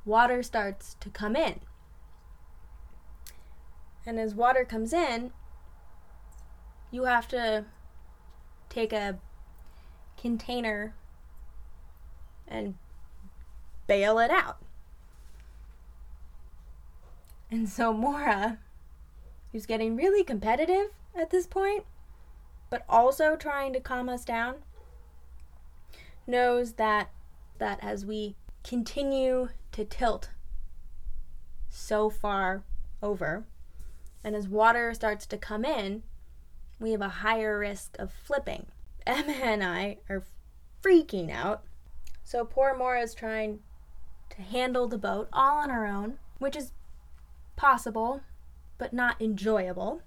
water 0.06 0.42
starts 0.42 0.96
to 1.02 1.10
come 1.10 1.36
in. 1.36 1.60
And 4.06 4.20
as 4.20 4.36
water 4.36 4.64
comes 4.64 4.94
in, 4.94 5.32
you 6.92 7.06
have 7.06 7.28
to 7.30 7.66
take 8.70 8.94
a 8.94 9.20
container 10.18 10.94
and 12.48 12.76
bail 13.88 14.20
it 14.20 14.32
out. 14.32 14.65
And 17.56 17.70
so 17.78 17.94
Mora, 17.94 18.58
who's 19.52 19.66
getting 19.66 19.96
really 19.96 20.26
competitive 20.26 20.90
at 21.16 21.30
this 21.30 21.48
point, 21.48 21.86
but 22.70 22.84
also 22.90 23.38
trying 23.38 23.72
to 23.72 23.80
calm 23.80 24.10
us 24.10 24.26
down, 24.26 24.56
knows 26.28 26.74
that 26.74 27.12
that 27.58 27.80
as 27.82 28.06
we 28.06 28.36
continue 28.66 29.48
to 29.72 29.86
tilt 29.86 30.32
so 31.70 32.10
far 32.10 32.64
over, 33.02 33.46
and 34.22 34.36
as 34.36 34.50
water 34.50 34.94
starts 34.94 35.26
to 35.28 35.38
come 35.38 35.64
in, 35.64 36.04
we 36.78 36.92
have 36.92 37.02
a 37.02 37.24
higher 37.24 37.58
risk 37.58 37.96
of 37.98 38.12
flipping. 38.12 38.66
Emma 39.08 39.32
and 39.32 39.64
I 39.64 40.00
are 40.10 40.26
freaking 40.84 41.32
out. 41.32 41.64
So 42.26 42.44
poor 42.44 42.76
Moira 42.76 43.02
is 43.02 43.16
trying 43.16 43.60
to 44.32 44.42
handle 44.42 44.90
the 44.90 44.98
boat 44.98 45.30
all 45.32 45.60
on 45.60 45.70
her 45.70 45.86
own, 45.86 46.18
which 46.40 46.58
is 46.58 46.74
possible, 47.56 48.22
but 48.78 48.94
not 48.94 49.22
enjoyable, 49.22 50.02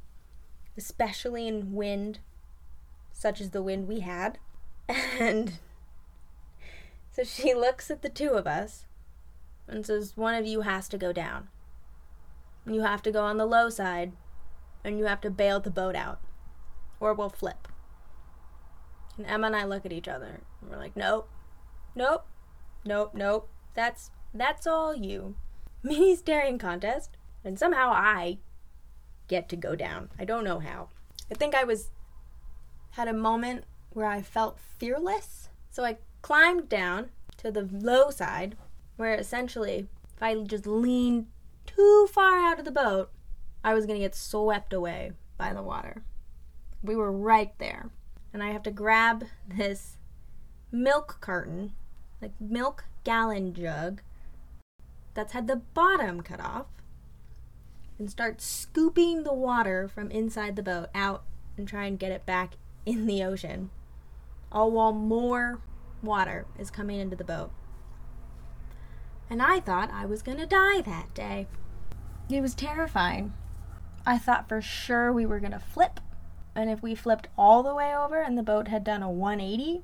especially 0.76 1.48
in 1.48 1.72
wind 1.72 2.20
such 3.12 3.40
as 3.40 3.50
the 3.50 3.62
wind 3.62 3.88
we 3.88 4.00
had. 4.00 4.38
And 5.20 5.58
so 7.10 7.24
she 7.24 7.52
looks 7.52 7.90
at 7.90 8.02
the 8.02 8.08
two 8.08 8.30
of 8.30 8.46
us 8.46 8.86
and 9.66 9.84
says, 9.84 10.16
One 10.16 10.34
of 10.34 10.46
you 10.46 10.62
has 10.62 10.88
to 10.88 10.96
go 10.96 11.12
down. 11.12 11.48
You 12.64 12.82
have 12.82 13.02
to 13.02 13.10
go 13.10 13.22
on 13.22 13.36
the 13.36 13.44
low 13.44 13.68
side 13.70 14.12
and 14.84 14.98
you 14.98 15.06
have 15.06 15.20
to 15.22 15.30
bail 15.30 15.60
the 15.60 15.70
boat 15.70 15.96
out 15.96 16.20
or 17.00 17.12
we'll 17.12 17.28
flip. 17.28 17.68
And 19.16 19.26
Emma 19.26 19.48
and 19.48 19.56
I 19.56 19.64
look 19.64 19.84
at 19.84 19.92
each 19.92 20.08
other 20.08 20.40
and 20.60 20.70
we're 20.70 20.78
like, 20.78 20.96
Nope, 20.96 21.28
nope, 21.94 22.24
nope, 22.84 23.12
nope. 23.14 23.48
That's 23.74 24.10
that's 24.32 24.66
all 24.66 24.94
you. 24.94 25.34
Mini 25.82 26.14
staring 26.16 26.58
contest. 26.58 27.16
And 27.48 27.58
somehow 27.58 27.90
I 27.94 28.36
get 29.26 29.48
to 29.48 29.56
go 29.56 29.74
down. 29.74 30.10
I 30.18 30.26
don't 30.26 30.44
know 30.44 30.58
how. 30.58 30.90
I 31.30 31.34
think 31.34 31.54
I 31.54 31.64
was 31.64 31.88
had 32.90 33.08
a 33.08 33.14
moment 33.14 33.64
where 33.88 34.04
I 34.04 34.20
felt 34.20 34.60
fearless. 34.60 35.48
So 35.70 35.82
I 35.82 35.96
climbed 36.20 36.68
down 36.68 37.08
to 37.38 37.50
the 37.50 37.66
low 37.72 38.10
side 38.10 38.54
where 38.96 39.14
essentially 39.14 39.88
if 40.14 40.22
I 40.22 40.34
just 40.42 40.66
leaned 40.66 41.28
too 41.64 42.06
far 42.12 42.38
out 42.38 42.58
of 42.58 42.66
the 42.66 42.70
boat, 42.70 43.10
I 43.64 43.72
was 43.72 43.86
going 43.86 43.98
to 43.98 44.04
get 44.04 44.14
swept 44.14 44.74
away 44.74 45.12
by 45.38 45.54
the 45.54 45.62
water. 45.62 46.02
We 46.82 46.96
were 46.96 47.10
right 47.10 47.54
there. 47.56 47.88
And 48.30 48.42
I 48.42 48.50
have 48.50 48.62
to 48.64 48.70
grab 48.70 49.24
this 49.48 49.96
milk 50.70 51.16
carton, 51.22 51.72
like 52.20 52.38
milk 52.38 52.84
gallon 53.04 53.54
jug 53.54 54.02
that's 55.14 55.32
had 55.32 55.46
the 55.46 55.56
bottom 55.56 56.20
cut 56.20 56.40
off 56.40 56.66
and 57.98 58.10
start 58.10 58.40
scooping 58.40 59.22
the 59.22 59.32
water 59.32 59.88
from 59.88 60.10
inside 60.10 60.56
the 60.56 60.62
boat 60.62 60.88
out 60.94 61.24
and 61.56 61.66
try 61.66 61.86
and 61.86 61.98
get 61.98 62.12
it 62.12 62.24
back 62.24 62.54
in 62.86 63.06
the 63.06 63.22
ocean, 63.22 63.70
all 64.52 64.70
while 64.70 64.92
more 64.92 65.60
water 66.02 66.46
is 66.58 66.70
coming 66.70 67.00
into 67.00 67.16
the 67.16 67.24
boat. 67.24 67.50
And 69.28 69.42
I 69.42 69.60
thought 69.60 69.90
I 69.92 70.06
was 70.06 70.22
going 70.22 70.38
to 70.38 70.46
die 70.46 70.80
that 70.80 71.12
day. 71.12 71.46
It 72.30 72.40
was 72.40 72.54
terrifying. 72.54 73.34
I 74.06 74.16
thought 74.16 74.48
for 74.48 74.62
sure 74.62 75.12
we 75.12 75.26
were 75.26 75.40
going 75.40 75.52
to 75.52 75.58
flip. 75.58 76.00
And 76.54 76.70
if 76.70 76.82
we 76.82 76.94
flipped 76.94 77.28
all 77.36 77.62
the 77.62 77.74
way 77.74 77.94
over 77.94 78.22
and 78.22 78.38
the 78.38 78.42
boat 78.42 78.68
had 78.68 78.84
done 78.84 79.02
a 79.02 79.10
180, 79.10 79.82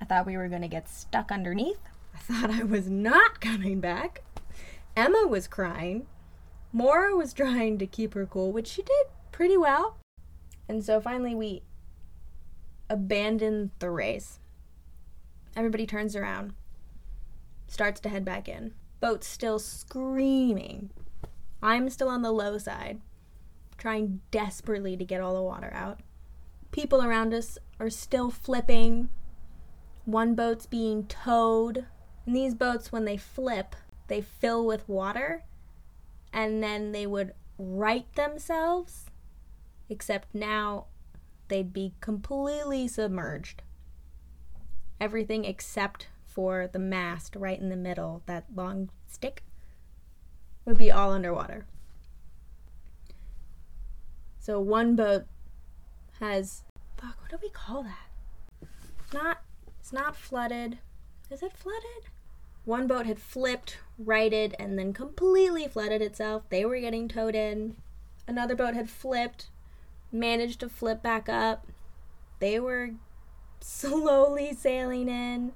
I 0.00 0.04
thought 0.04 0.26
we 0.26 0.36
were 0.36 0.48
going 0.48 0.62
to 0.62 0.68
get 0.68 0.88
stuck 0.88 1.30
underneath. 1.30 1.80
I 2.14 2.18
thought 2.18 2.50
I 2.50 2.64
was 2.64 2.88
not 2.88 3.40
coming 3.40 3.80
back. 3.80 4.22
Emma 4.96 5.26
was 5.28 5.46
crying. 5.46 6.06
Mora 6.76 7.16
was 7.16 7.32
trying 7.32 7.78
to 7.78 7.86
keep 7.86 8.12
her 8.12 8.26
cool, 8.26 8.52
which 8.52 8.66
she 8.66 8.82
did 8.82 9.06
pretty 9.32 9.56
well. 9.56 9.96
And 10.68 10.84
so 10.84 11.00
finally 11.00 11.34
we 11.34 11.62
abandon 12.90 13.70
the 13.78 13.88
race. 13.88 14.40
Everybody 15.56 15.86
turns 15.86 16.14
around, 16.14 16.52
starts 17.66 17.98
to 18.00 18.10
head 18.10 18.26
back 18.26 18.46
in. 18.46 18.74
Boat's 19.00 19.26
still 19.26 19.58
screaming. 19.58 20.90
I'm 21.62 21.88
still 21.88 22.10
on 22.10 22.20
the 22.20 22.30
low 22.30 22.58
side, 22.58 23.00
trying 23.78 24.20
desperately 24.30 24.98
to 24.98 25.04
get 25.06 25.22
all 25.22 25.34
the 25.34 25.40
water 25.40 25.72
out. 25.72 26.00
People 26.72 27.02
around 27.02 27.32
us 27.32 27.56
are 27.80 27.88
still 27.88 28.30
flipping. 28.30 29.08
One 30.04 30.34
boat's 30.34 30.66
being 30.66 31.06
towed. 31.06 31.86
And 32.26 32.36
these 32.36 32.54
boats, 32.54 32.92
when 32.92 33.06
they 33.06 33.16
flip, 33.16 33.74
they 34.08 34.20
fill 34.20 34.66
with 34.66 34.86
water 34.86 35.44
and 36.36 36.62
then 36.62 36.92
they 36.92 37.06
would 37.06 37.32
right 37.56 38.12
themselves, 38.14 39.06
except 39.88 40.34
now 40.34 40.84
they'd 41.48 41.72
be 41.72 41.94
completely 42.02 42.86
submerged. 42.86 43.62
Everything 45.00 45.46
except 45.46 46.08
for 46.26 46.68
the 46.70 46.78
mast 46.78 47.34
right 47.34 47.58
in 47.58 47.70
the 47.70 47.76
middle, 47.76 48.22
that 48.26 48.44
long 48.54 48.90
stick, 49.06 49.44
would 50.66 50.76
be 50.76 50.90
all 50.90 51.10
underwater. 51.10 51.64
So 54.38 54.60
one 54.60 54.94
boat 54.94 55.24
has 56.20 56.64
fuck, 56.98 57.16
what 57.22 57.30
do 57.30 57.38
we 57.42 57.48
call 57.48 57.82
that? 57.82 58.68
It's 59.02 59.14
not 59.14 59.38
it's 59.80 59.92
not 59.92 60.14
flooded. 60.14 60.78
Is 61.30 61.42
it 61.42 61.52
flooded? 61.54 62.10
One 62.66 62.86
boat 62.86 63.06
had 63.06 63.18
flipped, 63.18 63.78
righted, 63.98 64.54
and 64.58 64.78
then 64.78 64.92
completely 64.92 65.66
flooded 65.68 66.02
itself. 66.02 66.44
They 66.48 66.64
were 66.64 66.78
getting 66.78 67.08
towed 67.08 67.34
in. 67.34 67.76
Another 68.26 68.54
boat 68.54 68.74
had 68.74 68.90
flipped, 68.90 69.48
managed 70.12 70.60
to 70.60 70.68
flip 70.68 71.02
back 71.02 71.28
up. 71.28 71.66
They 72.38 72.58
were 72.58 72.90
slowly 73.60 74.52
sailing 74.52 75.08
in. 75.08 75.52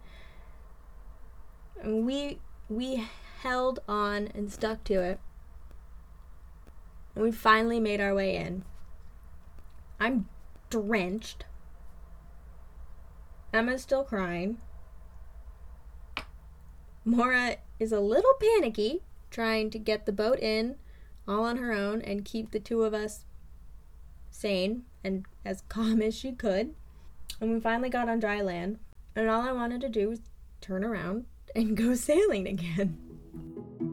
And 1.83 2.07
we 2.07 2.41
we 2.69 3.09
held 3.43 3.81
on 3.89 4.29
and 4.35 4.53
stuck 4.53 4.85
to 4.85 4.95
it. 4.95 5.19
And 7.15 7.25
we 7.25 7.33
finally 7.33 7.81
made 7.81 8.01
our 8.01 8.15
way 8.15 8.37
in. 8.37 8.65
I'm 9.99 10.29
drenched. 10.71 11.45
Emma's 13.53 13.83
still 13.83 14.05
crying. 14.05 14.59
Mora 17.05 17.57
is 17.81 17.91
a 17.91 18.01
little 18.01 18.35
panicky, 18.39 19.03
trying 19.31 19.71
to 19.71 19.79
get 19.79 20.07
the 20.07 20.13
boat 20.13 20.39
in 20.39 20.77
all 21.27 21.45
on 21.45 21.57
her 21.57 21.73
own 21.73 22.03
and 22.03 22.25
keep 22.25 22.51
the 22.51 22.61
two 22.61 22.83
of 22.83 22.95
us 22.95 23.25
sane 24.31 24.83
and 25.03 25.25
as 25.45 25.63
calm 25.69 26.01
as 26.03 26.15
she 26.15 26.33
could. 26.33 26.75
And 27.41 27.51
we 27.51 27.59
finally 27.61 27.89
got 27.89 28.09
on 28.09 28.21
dry 28.21 28.43
land, 28.43 28.79
and 29.17 29.29
all 29.29 29.41
I 29.41 29.53
wanted 29.53 29.81
to 29.81 29.89
do 29.89 30.11
was 30.11 30.21
turn 30.61 30.85
around 30.85 31.25
and 31.57 31.77
go 31.77 31.95
sailing 31.95 32.47
again. 32.47 33.90